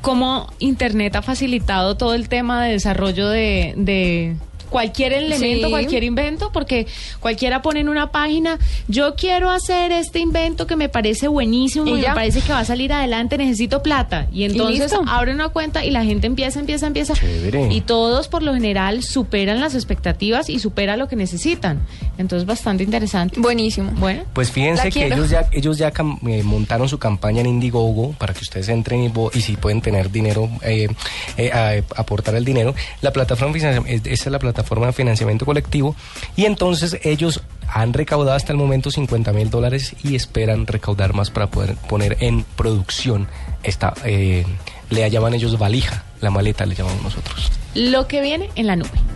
[0.00, 4.36] como Internet ha facilitado todo el tema de desarrollo de, de
[4.70, 5.70] cualquier elemento, Sí.
[5.70, 6.86] cualquier invento, porque
[7.20, 11.90] cualquiera pone en una página, yo quiero hacer este invento que me parece buenísimo, Y
[11.90, 12.14] y me ya.
[12.14, 14.26] parece que va a salir adelante, necesito plata.
[14.32, 17.14] Y entonces abre una cuenta y la gente empieza, empieza, empieza.
[17.14, 17.72] Chévere.
[17.72, 21.80] Y todos por lo general superan las expectativas y supera lo que necesitan.
[22.18, 23.40] Entonces bastante interesante.
[23.40, 23.92] Buenísimo.
[23.96, 24.24] Bueno.
[24.32, 28.40] Pues fíjense que ellos ya, ellos ya eh, montaron su campaña en Indiegogo para que
[28.40, 30.88] ustedes entren y, y si pueden tener dinero, eh,
[31.36, 32.74] eh, a- aportar el dinero.
[33.02, 33.64] La plataforma es-
[34.04, 35.94] esa es la plataforma de financiamiento colectivo
[36.36, 41.30] y entonces ellos han recaudado hasta el momento 50 mil dólares y esperan recaudar más
[41.30, 43.28] para poder poner en producción
[43.62, 44.44] esta, eh,
[44.90, 47.50] le llaman ellos valija, la maleta le llamamos nosotros.
[47.74, 49.15] Lo que viene en la nube.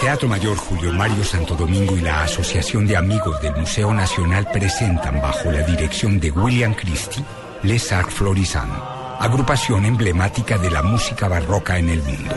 [0.00, 5.20] Teatro Mayor Julio Mario Santo Domingo y la Asociación de Amigos del Museo Nacional presentan
[5.20, 7.22] bajo la dirección de William Christie
[7.62, 8.72] Les Arts Florissant,
[9.18, 12.34] agrupación emblemática de la música barroca en el mundo.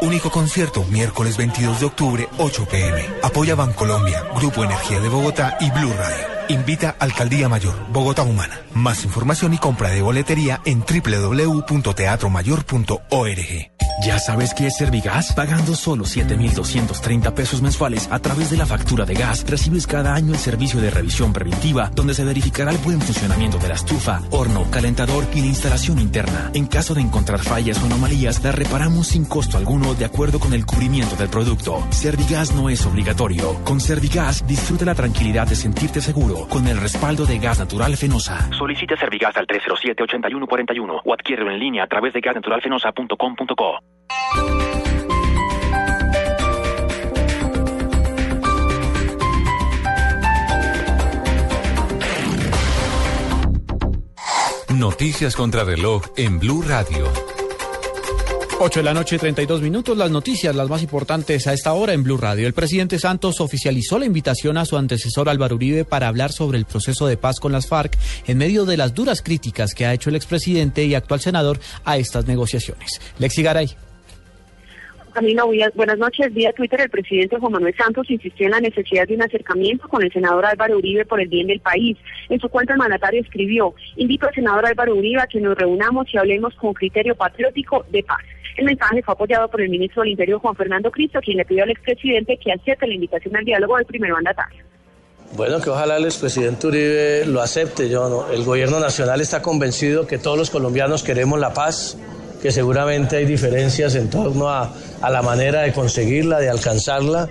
[0.00, 3.06] Único concierto miércoles 22 de octubre, 8 pm.
[3.22, 6.41] Apoya Bancolombia, Grupo Energía de Bogotá y Blue Radio.
[6.52, 8.60] Invita Alcaldía Mayor, Bogotá Humana.
[8.74, 13.72] Más información y compra de boletería en www.teatromayor.org.
[14.04, 15.32] ¿Ya sabes qué es Servigas?
[15.32, 20.32] Pagando solo 7,230 pesos mensuales a través de la factura de gas, recibes cada año
[20.32, 24.68] el servicio de revisión preventiva, donde se verificará el buen funcionamiento de la estufa, horno,
[24.70, 26.50] calentador y la instalación interna.
[26.52, 30.52] En caso de encontrar fallas o anomalías, la reparamos sin costo alguno de acuerdo con
[30.52, 31.86] el cubrimiento del producto.
[31.90, 33.62] Servigas no es obligatorio.
[33.62, 38.48] Con Servigas, disfruta la tranquilidad de sentirte seguro con el respaldo de gas natural Fenosa.
[38.56, 43.78] Solicita Servigas al 307-8141 o adquiérelo en línea a través de gasnaturalfenosa.com.co.
[54.82, 57.06] Noticias contra reloj en Blue Radio.
[58.64, 59.98] 8 de la noche, 32 minutos.
[59.98, 62.46] Las noticias, las más importantes a esta hora en Blue Radio.
[62.46, 66.64] El presidente Santos oficializó la invitación a su antecesor Álvaro Uribe para hablar sobre el
[66.64, 70.10] proceso de paz con las FARC en medio de las duras críticas que ha hecho
[70.10, 73.00] el expresidente y actual senador a estas negociaciones.
[73.18, 73.76] Lexi Garay.
[75.12, 76.32] Camilo, buenas- noches.
[76.32, 80.02] Vía Twitter, el presidente Juan Manuel Santos insistió en la necesidad de un acercamiento con
[80.02, 81.96] el senador Álvaro Uribe por el bien del país.
[82.28, 86.06] En su cuenta, el mandatario escribió, invito al senador Álvaro Uribe a que nos reunamos
[86.12, 88.18] y hablemos con criterio patriótico de paz.
[88.56, 91.64] El mensaje fue apoyado por el ministro del Interior, Juan Fernando Cristo, quien le pidió
[91.64, 94.62] al expresidente que acepte la invitación al diálogo del primer mandatario.
[95.34, 97.88] Bueno, que ojalá el expresidente Uribe lo acepte.
[97.88, 98.30] Yo no.
[98.30, 101.96] El gobierno nacional está convencido que todos los colombianos queremos la paz,
[102.42, 107.28] que seguramente hay diferencias en torno a, a la manera de conseguirla, de alcanzarla.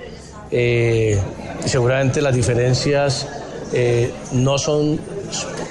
[0.52, 1.20] Eh,
[1.66, 3.28] seguramente las diferencias
[3.74, 5.00] eh, no son,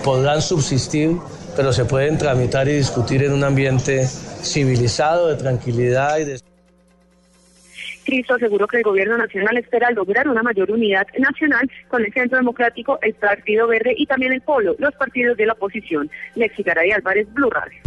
[0.05, 1.17] podrán subsistir,
[1.57, 6.41] pero se pueden tramitar y discutir en un ambiente civilizado, de tranquilidad y de...
[8.05, 12.39] Cristo aseguró que el gobierno nacional espera lograr una mayor unidad nacional con el Centro
[12.39, 16.11] Democrático, el Partido Verde y también el Polo, los partidos de la oposición.
[16.35, 17.79] Lexi Garay Álvarez, Blue Radio.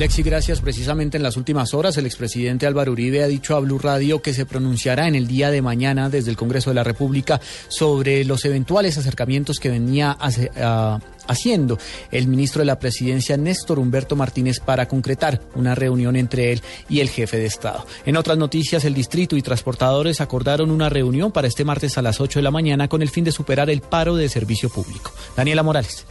[0.00, 0.62] Lexi, gracias.
[0.62, 4.32] Precisamente en las últimas horas, el expresidente Álvaro Uribe ha dicho a Blue Radio que
[4.32, 8.46] se pronunciará en el día de mañana desde el Congreso de la República sobre los
[8.46, 11.76] eventuales acercamientos que venía uh, haciendo
[12.10, 17.00] el ministro de la Presidencia, Néstor Humberto Martínez, para concretar una reunión entre él y
[17.00, 17.84] el jefe de Estado.
[18.06, 22.22] En otras noticias, el distrito y transportadores acordaron una reunión para este martes a las
[22.22, 25.12] 8 de la mañana con el fin de superar el paro de servicio público.
[25.36, 26.06] Daniela Morales.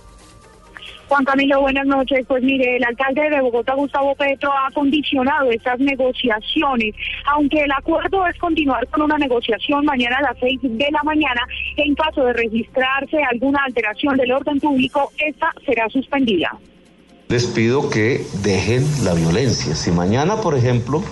[1.10, 2.24] Juan Camilo, buenas noches.
[2.28, 6.93] Pues mire, el alcalde de Bogotá, Gustavo Petro, ha condicionado estas negociaciones,
[7.26, 11.41] aunque el acuerdo es continuar con una negociación mañana a las seis de la mañana.
[11.78, 16.56] En caso de registrarse alguna alteración del orden público, esta será suspendida.
[17.28, 19.76] Les pido que dejen la violencia.
[19.76, 21.04] Si mañana, por ejemplo,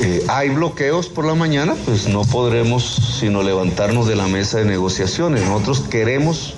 [0.00, 4.64] eh, hay bloqueos por la mañana, pues no podremos sino levantarnos de la mesa de
[4.64, 5.46] negociaciones.
[5.46, 6.56] Nosotros queremos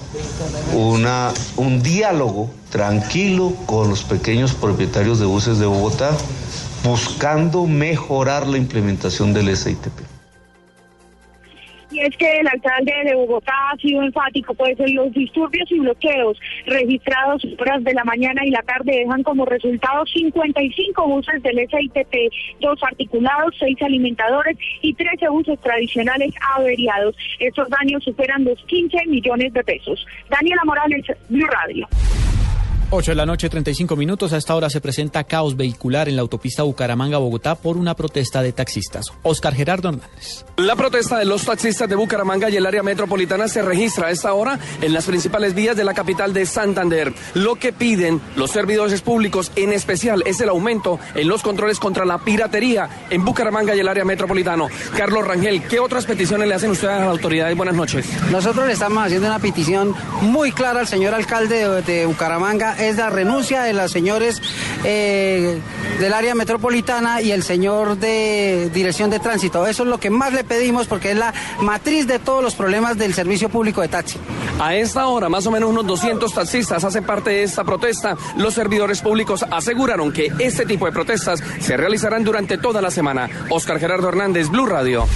[0.74, 6.10] una, un diálogo tranquilo con los pequeños propietarios de buses de Bogotá,
[6.84, 9.98] buscando mejorar la implementación del SITP.
[11.90, 16.38] Y es que el alcalde de Bogotá ha sido enfático, pues los disturbios y bloqueos
[16.66, 22.60] registrados horas de la mañana y la tarde dejan como resultado 55 buses del SITP,
[22.60, 27.16] dos articulados, seis alimentadores y 13 buses tradicionales averiados.
[27.38, 30.06] Estos daños superan los 15 millones de pesos.
[30.28, 31.88] Daniela Morales, Blue Radio.
[32.88, 34.32] 8 de la noche, 35 minutos.
[34.32, 38.52] A esta hora se presenta caos vehicular en la autopista Bucaramanga-Bogotá por una protesta de
[38.52, 39.12] taxistas.
[39.24, 40.44] Oscar Gerardo Hernández.
[40.58, 44.32] La protesta de los taxistas de Bucaramanga y el área metropolitana se registra a esta
[44.34, 47.12] hora en las principales vías de la capital de Santander.
[47.34, 52.04] Lo que piden los servidores públicos, en especial, es el aumento en los controles contra
[52.04, 54.68] la piratería en Bucaramanga y el área metropolitano.
[54.96, 57.56] Carlos Rangel, ¿qué otras peticiones le hacen ustedes a las autoridades?
[57.56, 58.06] Buenas noches.
[58.30, 62.96] Nosotros le estamos haciendo una petición muy clara al señor alcalde de, de Bucaramanga es
[62.96, 64.42] la renuncia de los señores
[64.84, 65.60] eh,
[66.00, 69.66] del área metropolitana y el señor de Dirección de Tránsito.
[69.66, 72.98] Eso es lo que más le pedimos porque es la matriz de todos los problemas
[72.98, 74.18] del servicio público de taxi.
[74.60, 78.16] A esta hora, más o menos unos 200 taxistas hacen parte de esta protesta.
[78.36, 83.28] Los servidores públicos aseguraron que este tipo de protestas se realizarán durante toda la semana.
[83.50, 85.06] Oscar Gerardo Hernández, Blue Radio.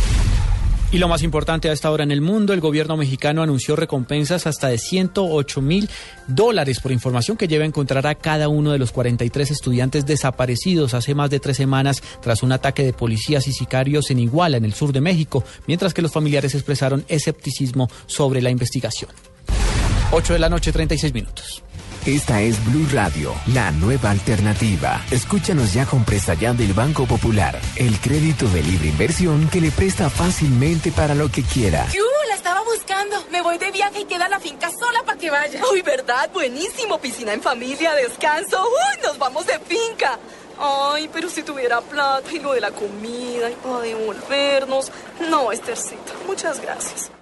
[0.92, 4.48] Y lo más importante a esta hora en el mundo, el gobierno mexicano anunció recompensas
[4.48, 5.88] hasta de 108 mil
[6.26, 10.94] dólares por información que lleva a encontrar a cada uno de los 43 estudiantes desaparecidos
[10.94, 14.64] hace más de tres semanas tras un ataque de policías y sicarios en Iguala, en
[14.64, 19.12] el sur de México, mientras que los familiares expresaron escepticismo sobre la investigación.
[20.10, 21.62] 8 de la noche, 36 minutos.
[22.06, 25.04] Esta es Blue Radio, la nueva alternativa.
[25.10, 29.70] Escúchanos ya con presta ya del Banco Popular, el crédito de libre inversión que le
[29.70, 31.86] presta fácilmente para lo que quiera.
[31.92, 32.00] ¡Yu!
[32.30, 33.22] La estaba buscando.
[33.30, 35.60] Me voy de viaje y queda la finca sola para que vaya.
[35.70, 36.30] Uy, ¿verdad?
[36.32, 36.98] Buenísimo.
[36.98, 38.62] Piscina en familia, descanso.
[38.62, 40.18] Uy, nos vamos de finca.
[40.58, 44.90] Ay, pero si tuviera plata y lo de la comida y para devolvernos.
[45.28, 47.10] No, Estercita, muchas gracias.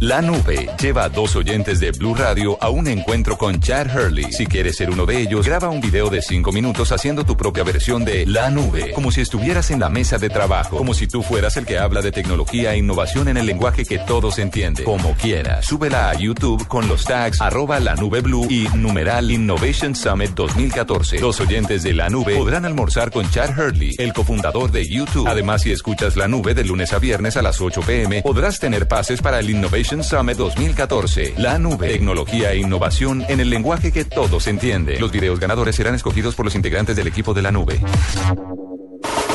[0.00, 4.30] La nube lleva a dos oyentes de Blue Radio a un encuentro con Chad Hurley.
[4.30, 7.64] Si quieres ser uno de ellos, graba un video de cinco minutos haciendo tu propia
[7.64, 11.24] versión de La nube, como si estuvieras en la mesa de trabajo, como si tú
[11.24, 15.14] fueras el que habla de tecnología e innovación en el lenguaje que todos entienden, como
[15.14, 15.66] quieras.
[15.66, 21.18] Súbela a YouTube con los tags arroba la nube blue y numeral Innovation Summit 2014.
[21.18, 25.26] Los oyentes de La nube podrán almorzar con Chad Hurley, el cofundador de YouTube.
[25.26, 28.86] Además, si escuchas La nube de lunes a viernes a las 8 pm, podrás tener
[28.86, 31.34] pases para el Innovation Summit 2014.
[31.38, 35.00] La nube, tecnología e innovación en el lenguaje que todos entienden.
[35.00, 37.80] Los videos ganadores serán escogidos por los integrantes del equipo de la nube.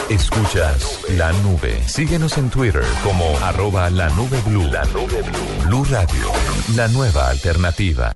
[0.10, 1.82] Escuchas la nube.
[1.88, 4.68] Síguenos en Twitter como arroba la nube blue.
[4.72, 5.22] La nube.
[5.66, 6.32] Blue Radio.
[6.76, 8.14] La nueva alternativa.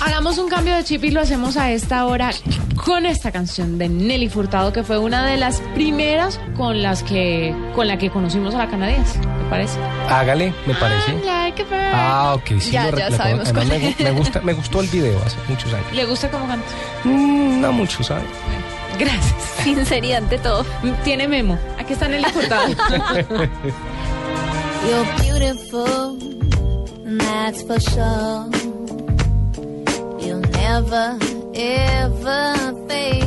[0.00, 2.30] Hagamos un cambio de chip y lo hacemos a esta hora
[2.84, 7.54] con esta canción de Nelly Furtado, que fue una de las primeras con las que
[7.74, 9.78] con la que conocimos a la canadiense, ¿te parece?
[10.08, 11.12] Hágale, me parece.
[11.24, 11.66] Like.
[11.92, 12.70] Ah, ok, sí.
[12.70, 13.16] Ya, lo ya recuerdo.
[13.16, 13.82] sabemos Además, me, es.
[13.98, 15.92] gu- me gusta, me gustó el video hace muchos años.
[15.92, 16.66] ¿Le gusta cómo canta?
[17.04, 18.24] Mm, no mucho, ¿sabes?
[18.98, 19.34] Gracias.
[19.62, 20.64] Sinceridad ante todo.
[21.04, 21.58] Tiene memo.
[21.78, 22.68] Aquí está Nelly Furtado.
[24.88, 26.16] You're beautiful,
[27.06, 28.46] and that's for sure.
[30.72, 31.18] Never,
[31.54, 32.42] ever
[32.86, 33.24] fade.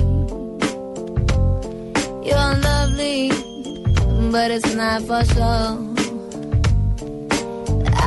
[2.27, 3.31] You're lovely,
[4.31, 5.71] but it's not for sure.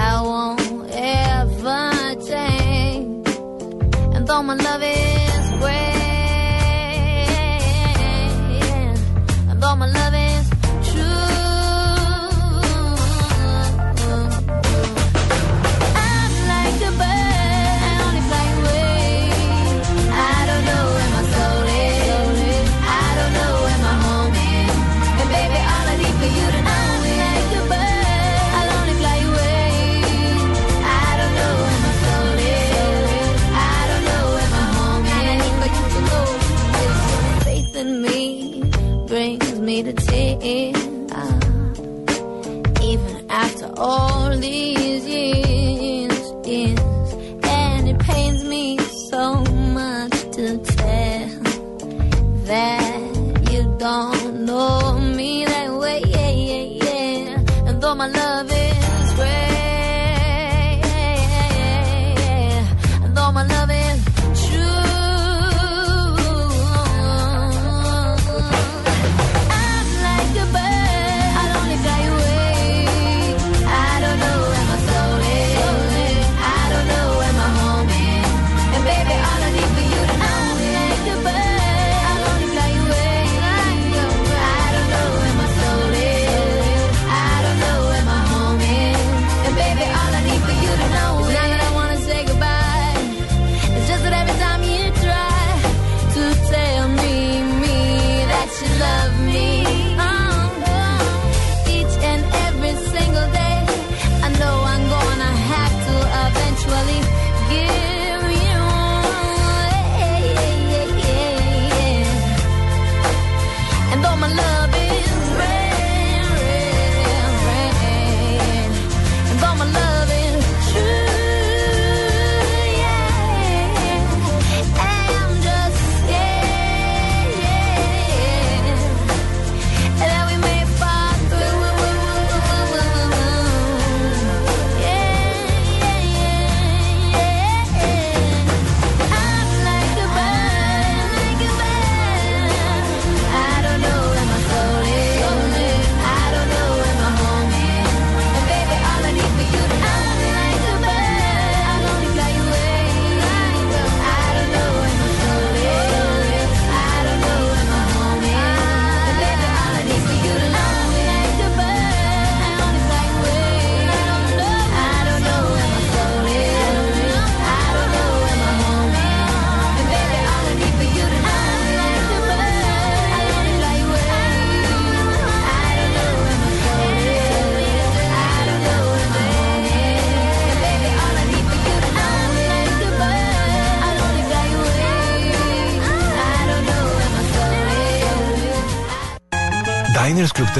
[0.09, 1.83] I won't ever
[2.31, 3.29] change.
[4.15, 5.97] And though my love is great,
[9.51, 10.26] and though my love is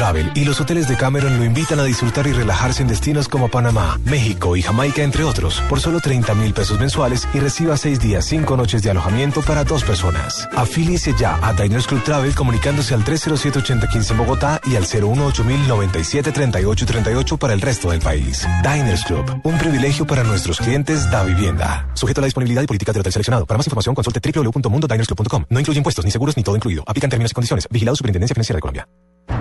[0.07, 3.49] Travel y los hoteles de Cameron lo invitan a disfrutar y relajarse en destinos como
[3.49, 7.99] Panamá, México y Jamaica, entre otros, por solo 30 mil pesos mensuales y reciba seis
[7.99, 10.49] días, cinco noches de alojamiento para dos personas.
[10.55, 16.31] Afíliese ya a Diners Club Travel comunicándose al 307-8015 en Bogotá y al 018 97
[16.31, 18.47] 38 38 para el resto del país.
[18.63, 21.89] Diners Club, un privilegio para nuestros clientes da vivienda.
[21.95, 23.45] Sujeto a la disponibilidad y políticas del hotel seleccionado.
[23.45, 25.47] Para más información consulte www.mundodinersclub.com.
[25.51, 26.85] No incluye impuestos ni seguros ni todo incluido.
[26.87, 27.67] Aplican términos y condiciones.
[27.69, 28.87] Vigilado Superintendencia Financiera de Colombia.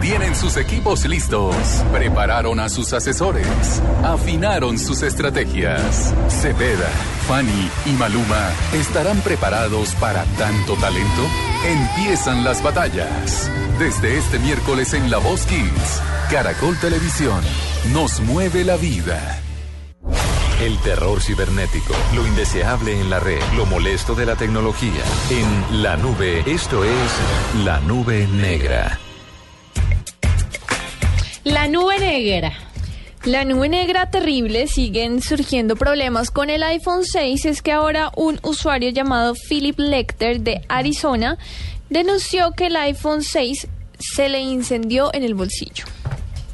[0.01, 1.55] Tienen sus equipos listos,
[1.91, 6.13] prepararon a sus asesores, afinaron sus estrategias.
[6.27, 6.89] Cepeda,
[7.27, 11.21] Fanny y Maluma estarán preparados para tanto talento.
[11.65, 13.49] Empiezan las batallas.
[13.79, 17.41] Desde este miércoles en La Voz Kids, Caracol Televisión
[17.91, 19.41] nos mueve la vida.
[20.61, 25.03] El terror cibernético, lo indeseable en la red, lo molesto de la tecnología.
[25.29, 28.99] En la nube, esto es la nube negra.
[31.45, 32.53] La nube negra.
[33.23, 37.45] La nube negra terrible, siguen surgiendo problemas con el iPhone 6.
[37.45, 41.37] Es que ahora un usuario llamado Philip Lecter de Arizona
[41.91, 43.67] denunció que el iPhone 6
[43.99, 45.85] se le incendió en el bolsillo.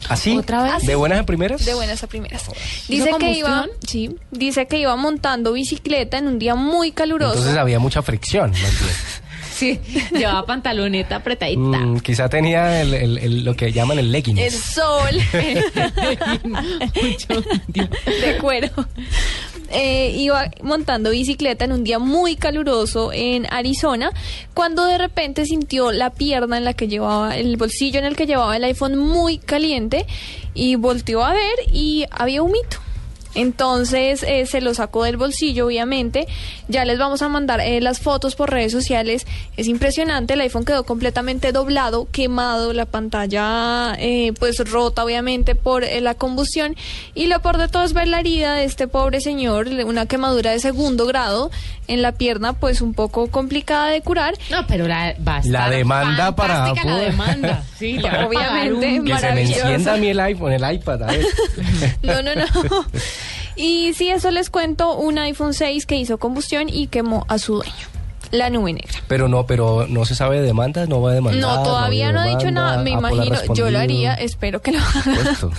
[0.10, 0.36] ¿Así?
[0.36, 0.86] ¿Otra vez?
[0.86, 1.64] ¿De buenas a primeras?
[1.64, 2.44] De buenas a primeras.
[2.90, 7.32] ¿Hizo Dice que iba, sí, dice que iba montando bicicleta en un día muy caluroso.
[7.32, 8.52] Entonces había mucha fricción.
[8.52, 8.72] más bien.
[9.62, 9.80] Sí,
[10.12, 11.60] llevaba pantaloneta apretadita.
[11.62, 14.40] Mm, quizá tenía el- el- el- lo que llaman el leggings.
[14.40, 15.22] El sol
[17.68, 18.70] de cuero.
[19.74, 24.12] Eh, iba montando bicicleta en un día muy caluroso en Arizona
[24.54, 28.26] cuando de repente sintió la pierna en la que llevaba el bolsillo en el que
[28.26, 30.06] llevaba el iPhone muy caliente
[30.54, 32.78] y volteó a ver y había humito.
[33.36, 36.28] Entonces eh, se lo sacó del bolsillo, obviamente.
[36.68, 39.26] Ya les vamos a mandar eh, las fotos por redes sociales.
[39.58, 45.84] Es impresionante, el iPhone quedó completamente doblado, quemado, la pantalla eh, pues rota, obviamente, por
[45.84, 46.76] eh, la combustión.
[47.16, 50.52] Y lo peor de todo es ver la herida de este pobre señor, una quemadura
[50.52, 51.52] de segundo grado
[51.88, 54.36] en la pierna, pues un poco complicada de curar.
[54.50, 57.64] No, pero la, va a estar La demanda para la demanda.
[57.82, 61.02] Sí, Obviamente, un- Que se me encienda a mí el iPhone, el iPad.
[61.04, 61.26] A ver.
[62.04, 62.46] No, no, no.
[63.56, 67.56] Y sí, eso les cuento, un iPhone 6 que hizo combustión y quemó a su
[67.56, 67.92] dueño.
[68.32, 68.98] La nube negra.
[69.10, 71.42] Pero no, pero no se sabe de demandas, no va a demandar.
[71.42, 72.82] No, todavía no ha dicho nada.
[72.82, 75.38] Me Apple imagino, yo lo haría, espero que lo haga.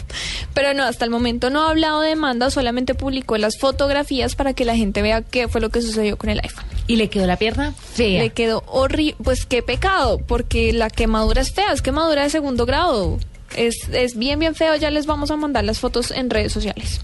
[0.55, 4.55] Pero no, hasta el momento no ha hablado de demanda, solamente publicó las fotografías para
[4.55, 6.65] que la gente vea qué fue lo que sucedió con el iPhone.
[6.87, 8.23] Y le quedó la pierna fea.
[8.23, 12.65] Le quedó horrible, pues qué pecado, porque la quemadura es fea, es quemadura de segundo
[12.65, 13.19] grado.
[13.57, 17.01] Es, es bien, bien feo, ya les vamos a mandar las fotos en redes sociales.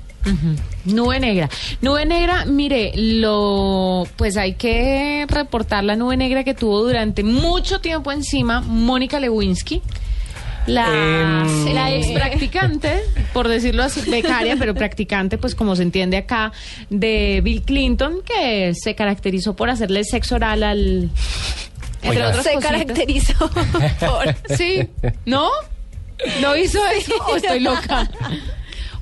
[0.84, 1.49] Nube negra.
[1.80, 7.80] Nube negra, mire, lo pues hay que reportar la nube negra que tuvo durante mucho
[7.80, 9.80] tiempo encima Mónica Lewinsky.
[10.66, 11.72] La, Em.
[11.74, 13.01] la ex practicante,
[13.32, 16.53] por decirlo así, becaria, pero practicante, pues como se entiende acá,
[16.90, 21.11] de Bill Clinton, que se caracterizó por hacerle sexo oral al.
[22.03, 22.28] Entre Oiga.
[22.28, 22.70] otras Se cositas.
[22.72, 23.51] caracterizó
[24.01, 24.57] por...
[24.59, 24.86] Sí,
[25.24, 25.49] ¿no?
[26.40, 28.10] ¿No hizo eso estoy loca?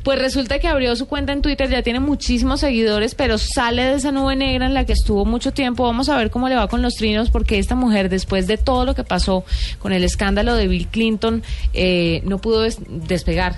[0.02, 3.94] Pues resulta que abrió su cuenta en Twitter, ya tiene muchísimos seguidores, pero sale de
[3.94, 5.82] esa nube negra en la que estuvo mucho tiempo.
[5.82, 8.84] Vamos a ver cómo le va con los trinos, porque esta mujer, después de todo
[8.84, 9.44] lo que pasó
[9.80, 11.42] con el escándalo de Bill Clinton,
[11.74, 13.56] eh, no pudo des- despegar.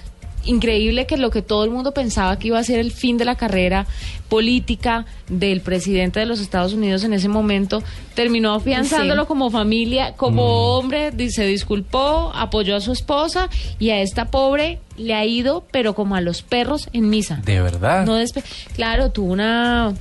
[0.49, 3.25] Increíble que lo que todo el mundo pensaba que iba a ser el fin de
[3.25, 3.87] la carrera
[4.29, 7.83] política del presidente de los Estados Unidos en ese momento,
[8.15, 9.29] terminó afianzándolo Sí.
[9.29, 14.81] como familia, como hombre, di- se disculpó, apoyó a su esposa y a esta pobre
[14.97, 17.41] le ha ido, pero como a los perros en misa.
[17.45, 18.05] De verdad.
[18.07, 18.43] No despe-
[18.75, 19.93] claro, tuvo una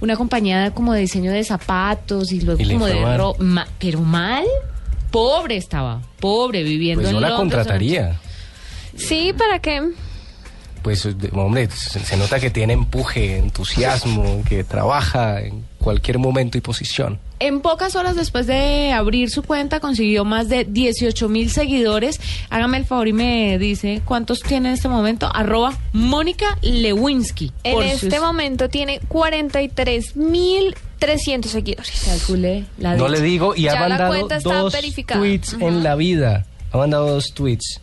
[0.00, 3.18] una compañía como de diseño de zapatos y luego Y como de mal.
[3.18, 4.44] ro- ma- pero mal,
[5.12, 7.58] pobre estaba, pobre viviendo Pues en yo la Londres.
[7.58, 8.18] contrataría.
[8.96, 9.82] Sí, ¿para qué?
[10.82, 17.20] Pues, hombre, se, nota que tiene empuje, entusiasmo, que trabaja en cualquier momento y posición.
[17.38, 22.20] En pocas horas después de abrir su cuenta consiguió más de 18 mil seguidores.
[22.50, 25.30] Hágame el favor y me dice cuántos tiene en este momento.
[25.32, 27.52] Arroba Mónica Lewinsky.
[27.62, 32.02] En Por este sus- momento tiene 43.300 seguidores.
[32.06, 33.20] Calculé la No dicha.
[33.20, 35.20] le digo, y ha Ya mandado dos verificada.
[35.20, 36.46] tweets en la vida.
[36.72, 37.80] Ha mandado dos tweets.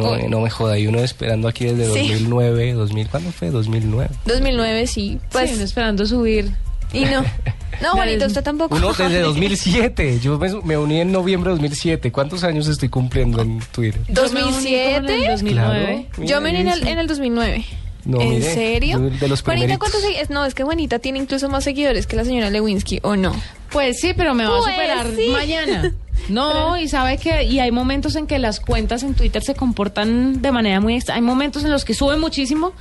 [0.00, 0.28] No, Uy.
[0.28, 2.08] no me joda, y uno esperando aquí desde Sí.
[2.08, 3.50] 2009, 2000, ¿cuándo fue?
[3.50, 4.10] 2009.
[4.26, 5.18] 2009, sí.
[5.30, 6.50] Pues, Sí, esperando subir.
[6.92, 7.24] y no.
[7.80, 8.74] No, Juanito, usted tampoco.
[8.76, 10.18] Uno desde 2007.
[10.20, 12.12] Yo me, me uní en noviembre de 2007.
[12.12, 14.02] ¿Cuántos años estoy cumpliendo en Twitter?
[14.08, 15.30] Yo me uní como en el 2007.
[15.30, 16.06] 2009.
[16.12, 16.28] Claro.
[16.28, 17.64] Yo me uní en el, Mira en el 2009.
[18.04, 18.98] No, ¿En mire, serio?
[18.98, 19.78] de los Juanita.
[19.78, 20.28] ¿cuántos seguidores?
[20.30, 23.34] No, es que Juanita tiene incluso más seguidores que la señora Lewinsky, ¿o no?
[23.72, 25.28] Pues sí, pero me va a Pues superar sí.
[25.32, 25.94] mañana.
[26.28, 30.42] No, y sabe que y hay momentos en que las cuentas en Twitter se comportan
[30.42, 31.14] de manera muy extra.
[31.14, 32.72] Hay momentos en los que suben muchísimo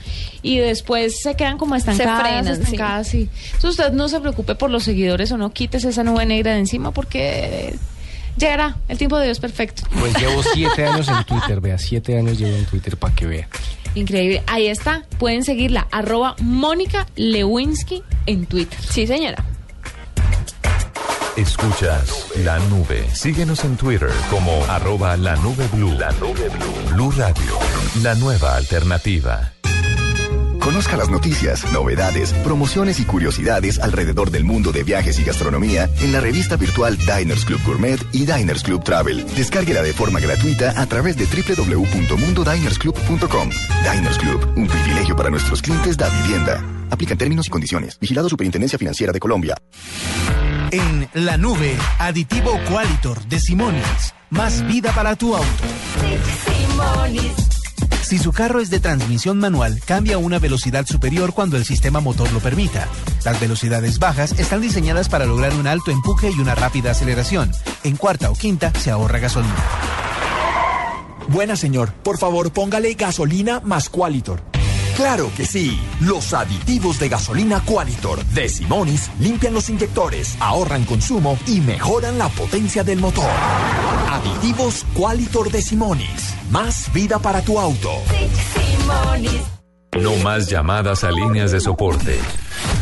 [0.41, 2.61] y después se quedan como estancadas, frenan, sí.
[2.61, 3.29] estancadas, sí.
[3.53, 6.59] Entonces usted no se preocupe por los seguidores o no quites esa nube negra de
[6.59, 7.75] encima porque
[8.37, 8.77] llegará.
[8.87, 9.83] El tiempo de Dios perfecto.
[9.99, 13.47] Pues llevo siete años en Twitter, vea, siete años llevo en Twitter para que vea.
[13.95, 14.43] Increíble.
[14.47, 15.05] Ahí está.
[15.17, 15.87] Pueden seguirla.
[15.91, 18.79] Arroba Mónica Lewinsky en Twitter.
[18.89, 19.43] Sí, señora.
[21.39, 23.07] Escuchas la nube.
[23.13, 25.93] Síguenos en Twitter como arroba la nube blue.
[25.93, 26.73] La nube blue.
[26.91, 27.57] Blue Radio,
[28.03, 29.53] la nueva alternativa.
[30.59, 36.11] Conozca las noticias, novedades, promociones y curiosidades alrededor del mundo de viajes y gastronomía en
[36.11, 39.25] la revista virtual Diners Club Gourmet y Diners Club Travel.
[39.37, 43.49] Descárguela de forma gratuita a través de www.mundodinersclub.com.
[43.93, 46.61] Diners Club, un privilegio para nuestros clientes da vivienda.
[46.89, 47.97] Aplican términos y condiciones.
[47.97, 49.55] Vigilado Superintendencia Financiera de Colombia.
[50.71, 54.13] En la nube, aditivo Qualitor de Simonis.
[54.29, 55.47] Más vida para tu auto.
[58.03, 62.01] Si su carro es de transmisión manual, cambia a una velocidad superior cuando el sistema
[62.01, 62.87] motor lo permita.
[63.25, 67.51] Las velocidades bajas están diseñadas para lograr un alto empuje y una rápida aceleración.
[67.83, 69.55] En cuarta o quinta se ahorra gasolina.
[71.29, 74.48] Buena señor, por favor póngale gasolina más Qualitor.
[74.99, 75.79] Claro que sí.
[76.01, 82.27] Los aditivos de gasolina Qualitor de Simonis limpian los inyectores, ahorran consumo y mejoran la
[82.27, 83.31] potencia del motor.
[84.11, 86.35] Aditivos Qualitor de Simonis.
[86.51, 87.91] Más vida para tu auto.
[89.97, 92.19] No más llamadas a líneas de soporte.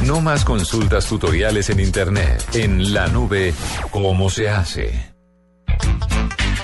[0.03, 2.43] No más consultas tutoriales en Internet.
[2.53, 3.53] En la nube,
[3.91, 5.13] ¿cómo se hace?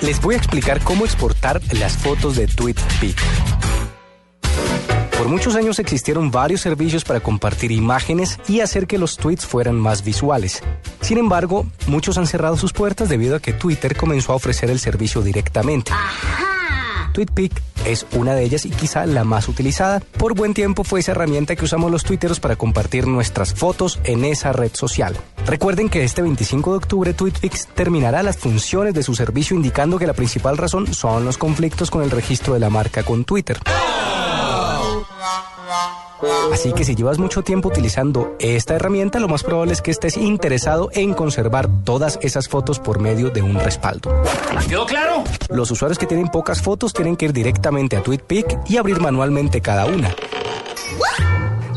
[0.02, 3.22] Les voy a explicar cómo exportar las fotos de TweetPic.
[5.24, 9.74] Por muchos años existieron varios servicios para compartir imágenes y hacer que los tweets fueran
[9.74, 10.62] más visuales.
[11.00, 14.78] Sin embargo, muchos han cerrado sus puertas debido a que Twitter comenzó a ofrecer el
[14.78, 15.92] servicio directamente.
[17.14, 17.52] TweetPic
[17.86, 20.00] es una de ellas y quizá la más utilizada.
[20.18, 24.26] Por buen tiempo fue esa herramienta que usamos los twitteros para compartir nuestras fotos en
[24.26, 25.16] esa red social.
[25.46, 30.06] Recuerden que este 25 de octubre TweetPic terminará las funciones de su servicio indicando que
[30.06, 33.58] la principal razón son los conflictos con el registro de la marca con Twitter.
[36.52, 40.16] Así que si llevas mucho tiempo utilizando esta herramienta, lo más probable es que estés
[40.16, 44.12] interesado en conservar todas esas fotos por medio de un respaldo.
[44.68, 45.24] ¿Quedó claro?
[45.50, 49.60] Los usuarios que tienen pocas fotos tienen que ir directamente a TweetPic y abrir manualmente
[49.60, 50.14] cada una.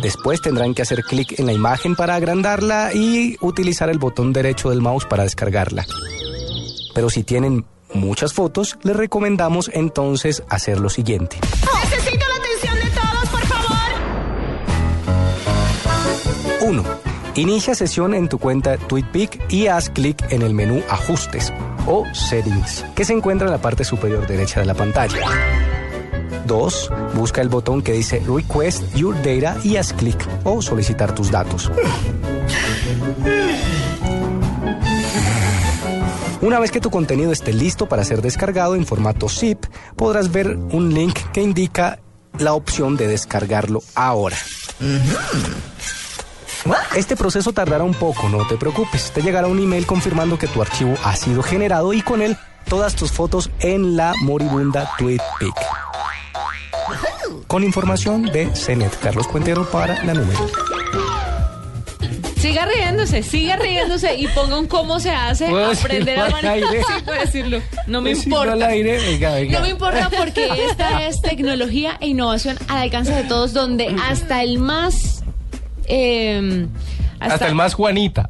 [0.02, 4.70] Después tendrán que hacer clic en la imagen para agrandarla y utilizar el botón derecho
[4.70, 5.86] del mouse para descargarla.
[6.94, 11.38] Pero si tienen muchas fotos, les recomendamos entonces hacer lo siguiente.
[11.84, 12.27] Necesito
[16.68, 16.84] 1.
[17.36, 21.54] Inicia sesión en tu cuenta TweetPic y haz clic en el menú Ajustes
[21.86, 25.18] o Settings, que se encuentra en la parte superior derecha de la pantalla.
[26.46, 26.92] 2.
[27.16, 31.72] Busca el botón que dice Request Your Data y haz clic o solicitar tus datos.
[36.42, 39.66] Una vez que tu contenido esté listo para ser descargado en formato zip,
[39.96, 42.00] podrás ver un link que indica
[42.40, 44.36] la opción de descargarlo ahora.
[46.96, 49.12] Este proceso tardará un poco, no te preocupes.
[49.12, 52.38] Te llegará un email confirmando que tu archivo ha sido generado y con él
[52.68, 55.56] todas tus fotos en la moribunda TweetPic.
[57.48, 60.34] Con información de CENET, Carlos Cuentero para la nube.
[62.40, 66.60] Siga riéndose, siga riéndose y ponga un cómo se hace, ¿Puedo aprender a manejar.
[66.70, 67.62] Sí, puede decirlo.
[67.88, 68.54] No me importa.
[68.54, 69.60] al aire, venga, venga.
[69.60, 74.44] No me importa porque esta es tecnología e innovación al alcance de todos, donde hasta
[74.44, 75.17] el más.
[75.88, 76.68] Eh,
[77.20, 78.30] Hasta, el más Juanita.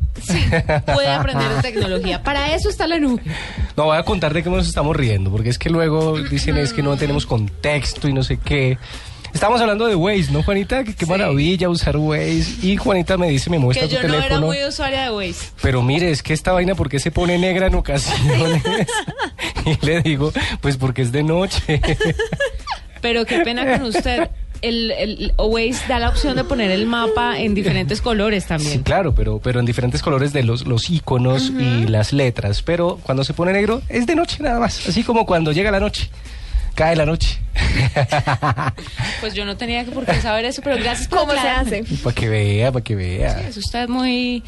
[0.94, 2.24] puede aprender de tecnología.
[2.24, 3.22] Para eso está la nube.
[3.76, 6.74] No, voy a contar de qué nos estamos riendo, porque es que luego dicen es
[6.74, 8.78] que no tenemos contexto y no sé qué.
[9.34, 10.84] Estamos hablando de Waze, ¿no, Juanita?
[10.84, 12.66] Que qué maravilla usar Waze.
[12.66, 14.48] Y Juanita me dice, me muestra Que tu yo no era teléfono.
[14.48, 15.50] muy usuaria de Waze.
[15.62, 18.64] Pero mire, es que esta vaina, ¿por qué se pone negra en ocasiones?
[19.66, 20.32] y le digo,
[20.62, 21.82] pues porque es de noche.
[23.02, 24.30] Pero qué pena con usted.
[24.62, 28.74] El, el Waze da la opción de poner el mapa en diferentes colores también.
[28.74, 32.62] Sí, claro, pero, pero en diferentes colores de los, los iconos y las letras.
[32.62, 34.88] Pero cuando se pone negro, es de noche nada más.
[34.88, 36.10] Así como cuando llega la noche.
[36.76, 37.40] Cae la noche.
[39.20, 41.84] Pues yo no tenía que por qué saber eso, pero gracias por ¿Cómo se hace?
[42.04, 43.48] Para que vea, para que vea.
[43.48, 44.44] Es usted muy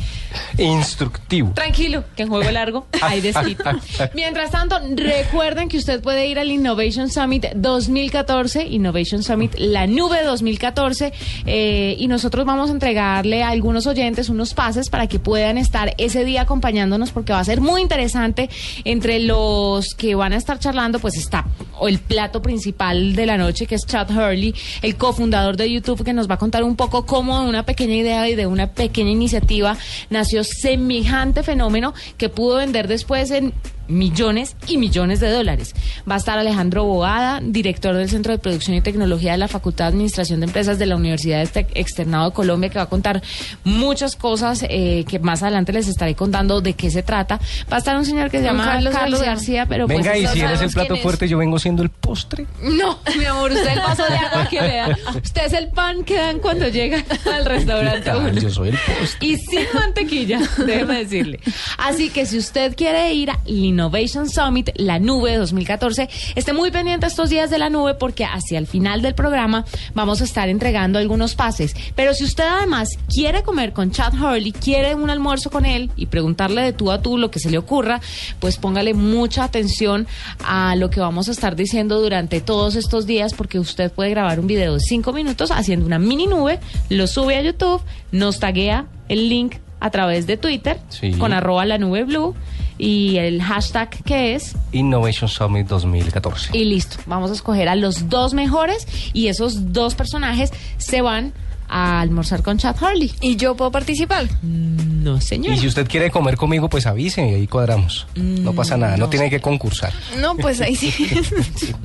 [0.58, 1.54] Instructivo.
[1.54, 3.64] tranquilo, que en juego largo hay desquite.
[4.14, 10.24] Mientras tanto, recuerden que usted puede ir al Innovation Summit 2014, Innovation Summit La Nube
[10.24, 11.14] 2014,
[11.46, 15.94] eh, y nosotros vamos a entregarle a algunos oyentes unos pases para que puedan estar
[15.98, 18.50] ese día acompañándonos porque va a ser muy interesante.
[18.86, 21.46] Entre los que van a estar charlando, pues está
[21.80, 26.04] o el plato principal de la noche, que es Chad Hurley, el cofundador de YouTube,
[26.04, 28.68] que nos va a contar un poco cómo de una pequeña idea y de una
[28.68, 29.78] pequeña iniciativa
[30.10, 33.54] nació semejante fenómeno que pudo vender después en
[33.90, 35.74] millones y millones de dólares.
[36.10, 39.86] Va a estar Alejandro Boada, director del Centro de Producción y Tecnología de la Facultad
[39.86, 43.22] de Administración de Empresas de la Universidad Este- Externado de Colombia, que va a contar
[43.64, 47.40] muchas cosas eh, que más adelante les estaré contando de qué se trata.
[47.72, 49.30] Va a estar un señor que se llama Carlos Carlos, García.
[49.30, 51.90] García, pero pues Venga, y no si eres el plato fuerte, yo vengo siendo el
[51.90, 52.46] postre.
[52.64, 54.98] No, mi amor, usted es el vaso de agua que vea.
[55.24, 58.12] Usted es el pan que dan cuando llegan al restaurante.
[58.42, 59.28] Yo soy el postre.
[59.28, 61.40] Y sin mantequilla, déjeme decirle.
[61.78, 63.38] Así que si usted quiere ir al
[63.80, 68.60] Innovation Summit, la nube 2014, esté muy pendiente estos días de la nube porque hacia
[68.60, 69.64] el final del programa
[69.94, 71.74] vamos a estar entregando algunos pases.
[71.96, 76.08] Pero si usted además quiere comer con Chad Hurley, quiere un almuerzo con él y
[76.08, 78.02] preguntarle de tú a tú lo que se le ocurra,
[78.42, 80.08] pues póngale mucha atención
[80.44, 84.42] a lo que vamos a estar diciendo durante todos estos días porque usted puede grabar
[84.42, 86.60] un video de cinco minutos haciendo una mini nube,
[86.90, 91.12] lo sube a YouTube, nos taguea el link a través de Twitter Sí.
[91.14, 92.36] con arroba la nube blue
[92.78, 96.58] y el hashtag que es Innovation Summit 2014.
[96.58, 96.98] y listo.
[97.06, 101.34] Vamos a escoger a los dos mejores y esos dos personajes se van
[101.70, 103.14] a almorzar con Chad Harley.
[103.22, 104.28] ¿Y yo puedo participar?
[104.42, 105.54] No, señor.
[105.54, 108.08] Y si usted quiere comer conmigo, pues avise y ahí cuadramos.
[108.16, 109.10] no pasa nada, no, no.
[109.10, 109.94] tiene que concursar.
[110.20, 110.94] No, pues ahí sí.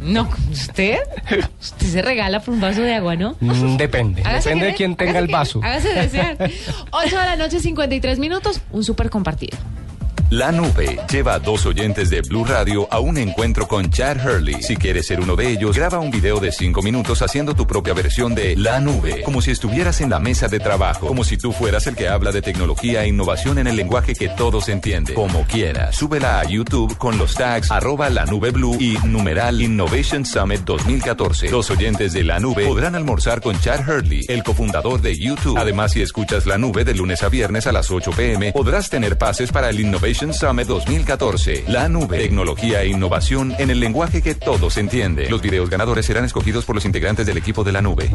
[0.02, 0.98] No, ¿usted?
[1.60, 3.36] Usted se regala por un vaso de agua, ¿no?
[3.40, 5.60] Mm, depende, Hágase depende de querer, quién tenga el vaso.
[5.60, 6.50] querer, Hágase desear.
[6.90, 9.56] 8 de la noche, 53 minutos, un súper compartido.
[10.30, 14.62] La nube lleva a dos oyentes de Blue Radio a un encuentro con Chad Hurley.
[14.62, 17.92] Si quieres ser uno de ellos, graba un video de cinco minutos haciendo tu propia
[17.92, 21.52] versión de La nube, como si estuvieras en la mesa de trabajo, como si tú
[21.52, 25.14] fueras el que habla de tecnología e innovación en el lenguaje que todos entienden.
[25.14, 30.24] Como quieras, súbela a YouTube con los tags arroba la nube blue y numeral Innovation
[30.24, 31.50] Summit 2014.
[31.50, 35.58] Los oyentes de La nube podrán almorzar con Chad Hurley, el cofundador de YouTube.
[35.58, 39.18] Además, si escuchas La nube de lunes a viernes a las 8 pm, podrás tener
[39.18, 41.64] pases para el Innovation Summit 2014.
[41.66, 45.28] La nube, tecnología e innovación en el lenguaje que todos entienden.
[45.28, 48.10] Los videos ganadores serán escogidos por los integrantes del equipo de La nube.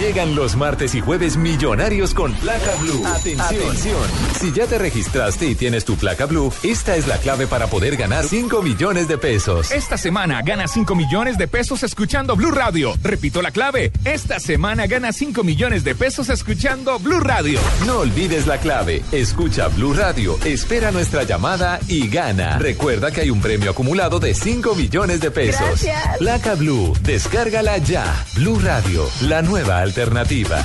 [0.00, 3.04] Llegan los martes y jueves millonarios con placa blue.
[3.06, 4.00] Atención.
[4.40, 7.98] Si ya te registraste y tienes tu placa blue, esta es la clave para poder
[7.98, 9.70] ganar 5 millones de pesos.
[9.70, 12.94] Esta semana gana 5 millones de pesos escuchando Blue Radio.
[13.02, 13.92] Repito la clave.
[14.06, 17.60] Esta semana gana 5 millones de pesos escuchando Blue Radio.
[17.84, 19.02] No olvides la clave.
[19.12, 22.56] Escucha Blue Radio, espera nuestra llamada y gana.
[22.58, 25.60] Recuerda que hay un premio acumulado de 5 millones de pesos.
[25.60, 26.16] Gracias.
[26.16, 28.24] Placa Blue, descárgala ya.
[28.36, 30.62] Blue Radio, la nueva alternativa.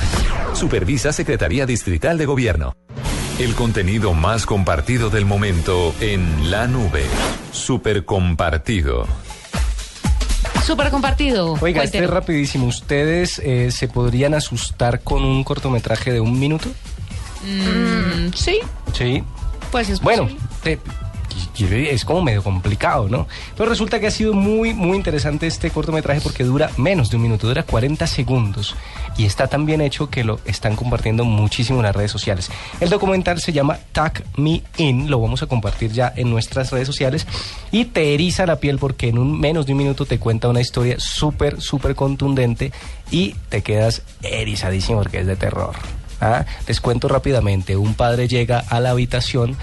[0.54, 2.74] Supervisa Secretaría Distrital de Gobierno.
[3.40, 7.04] El contenido más compartido del momento en la nube.
[7.52, 9.06] Super compartido.
[10.64, 11.56] Súper compartido.
[11.60, 12.66] Oiga, este es rapidísimo.
[12.66, 16.68] ¿Ustedes eh, se podrían asustar con un cortometraje de un minuto?
[17.44, 18.58] Mm, sí,
[18.94, 19.22] Sí.
[19.70, 20.28] pues es Bueno,
[20.62, 20.78] te-
[21.64, 23.26] es como medio complicado, ¿no?
[23.56, 27.22] Pero resulta que ha sido muy, muy interesante este cortometraje porque dura menos de un
[27.22, 28.74] minuto, dura 40 segundos.
[29.16, 32.50] Y está tan bien hecho que lo están compartiendo muchísimo en las redes sociales.
[32.80, 36.86] El documental se llama Tag Me In, lo vamos a compartir ya en nuestras redes
[36.86, 37.26] sociales.
[37.72, 40.60] Y te eriza la piel porque en un menos de un minuto te cuenta una
[40.60, 42.72] historia súper, súper contundente
[43.10, 45.74] y te quedas erizadísimo porque es de terror.
[46.20, 46.44] ¿ah?
[46.66, 49.56] Les cuento rápidamente, un padre llega a la habitación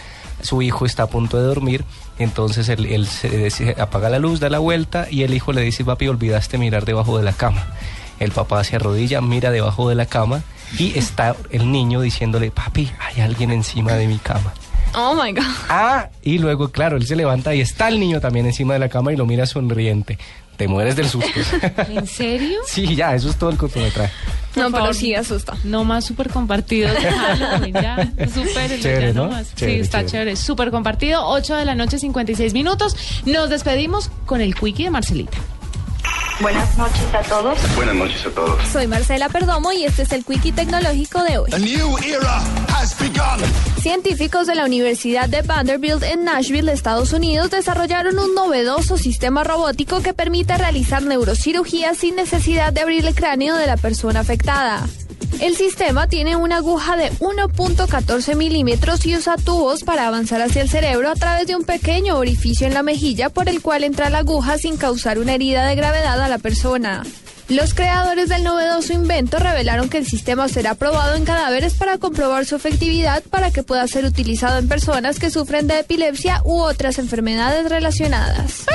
[0.43, 1.83] su hijo está a punto de dormir,
[2.19, 5.61] entonces él, él se, se apaga la luz, da la vuelta y el hijo le
[5.61, 7.65] dice, papi, olvidaste mirar debajo de la cama.
[8.19, 10.43] El papá se arrodilla, mira debajo de la cama
[10.77, 14.53] y está el niño diciéndole, papi, hay alguien encima de mi cama.
[14.95, 15.43] Oh my God.
[15.69, 18.89] Ah, y luego, claro, él se levanta y está el niño también encima de la
[18.89, 20.19] cama y lo mira sonriente.
[20.57, 21.29] Te mueres del susto.
[21.89, 22.59] ¿En serio?
[22.67, 24.13] sí, ya, eso es todo el cortometraje.
[24.55, 25.57] No, pero sí asusta.
[25.63, 28.07] No más súper compartido ya.
[28.31, 29.25] Súper, Chévere, ya ¿no?
[29.25, 29.55] no más.
[29.55, 30.11] Chévere, sí, está chévere.
[30.11, 30.35] chévere.
[30.35, 31.25] Súper compartido.
[31.27, 32.95] 8 de la noche, 56 minutos.
[33.25, 35.37] Nos despedimos con el quickie de Marcelita.
[36.39, 37.57] Buenas noches a todos.
[37.75, 38.67] Buenas noches a todos.
[38.67, 41.51] Soy Marcela Perdomo y este es el Quickie Tecnológico de hoy.
[41.53, 42.37] A new era
[42.69, 43.72] has begun.
[43.83, 49.99] Científicos de la Universidad de Vanderbilt en Nashville, Estados Unidos, desarrollaron un novedoso sistema robótico
[49.99, 54.87] que permite realizar neurocirugía sin necesidad de abrir el cráneo de la persona afectada.
[55.41, 60.69] El sistema tiene una aguja de 1.14 milímetros y usa tubos para avanzar hacia el
[60.69, 64.19] cerebro a través de un pequeño orificio en la mejilla por el cual entra la
[64.19, 67.03] aguja sin causar una herida de gravedad a la persona.
[67.49, 72.45] Los creadores del novedoso invento revelaron que el sistema será probado en cadáveres para comprobar
[72.45, 76.99] su efectividad para que pueda ser utilizado en personas que sufren de epilepsia u otras
[76.99, 78.65] enfermedades relacionadas.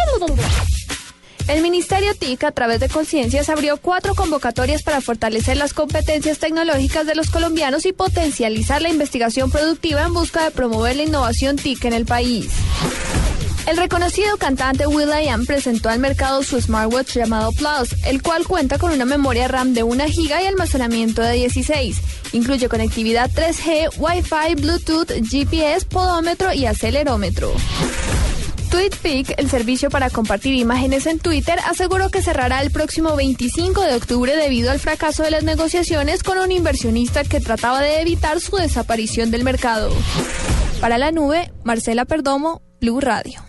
[1.49, 7.07] El Ministerio TIC, a través de Conciencias, abrió cuatro convocatorias para fortalecer las competencias tecnológicas
[7.07, 11.87] de los colombianos y potencializar la investigación productiva en busca de promover la innovación TIC
[11.87, 12.51] en el país.
[13.69, 18.93] El reconocido cantante will.i.am presentó al mercado su smartwatch llamado Plus, el cual cuenta con
[18.93, 21.99] una memoria RAM de 1 GB y almacenamiento de 16.
[22.33, 27.53] Incluye conectividad 3G, Wi-Fi, Bluetooth, GPS, podómetro y acelerómetro.
[28.71, 33.97] TweetPic, el servicio para compartir imágenes en Twitter, aseguró que cerrará el próximo 25 de
[33.97, 38.57] octubre debido al fracaso de las negociaciones con un inversionista que trataba de evitar su
[38.57, 39.91] desaparición del mercado.
[40.81, 43.43] Para la nube, Marcela Perdomo, Blue Radio.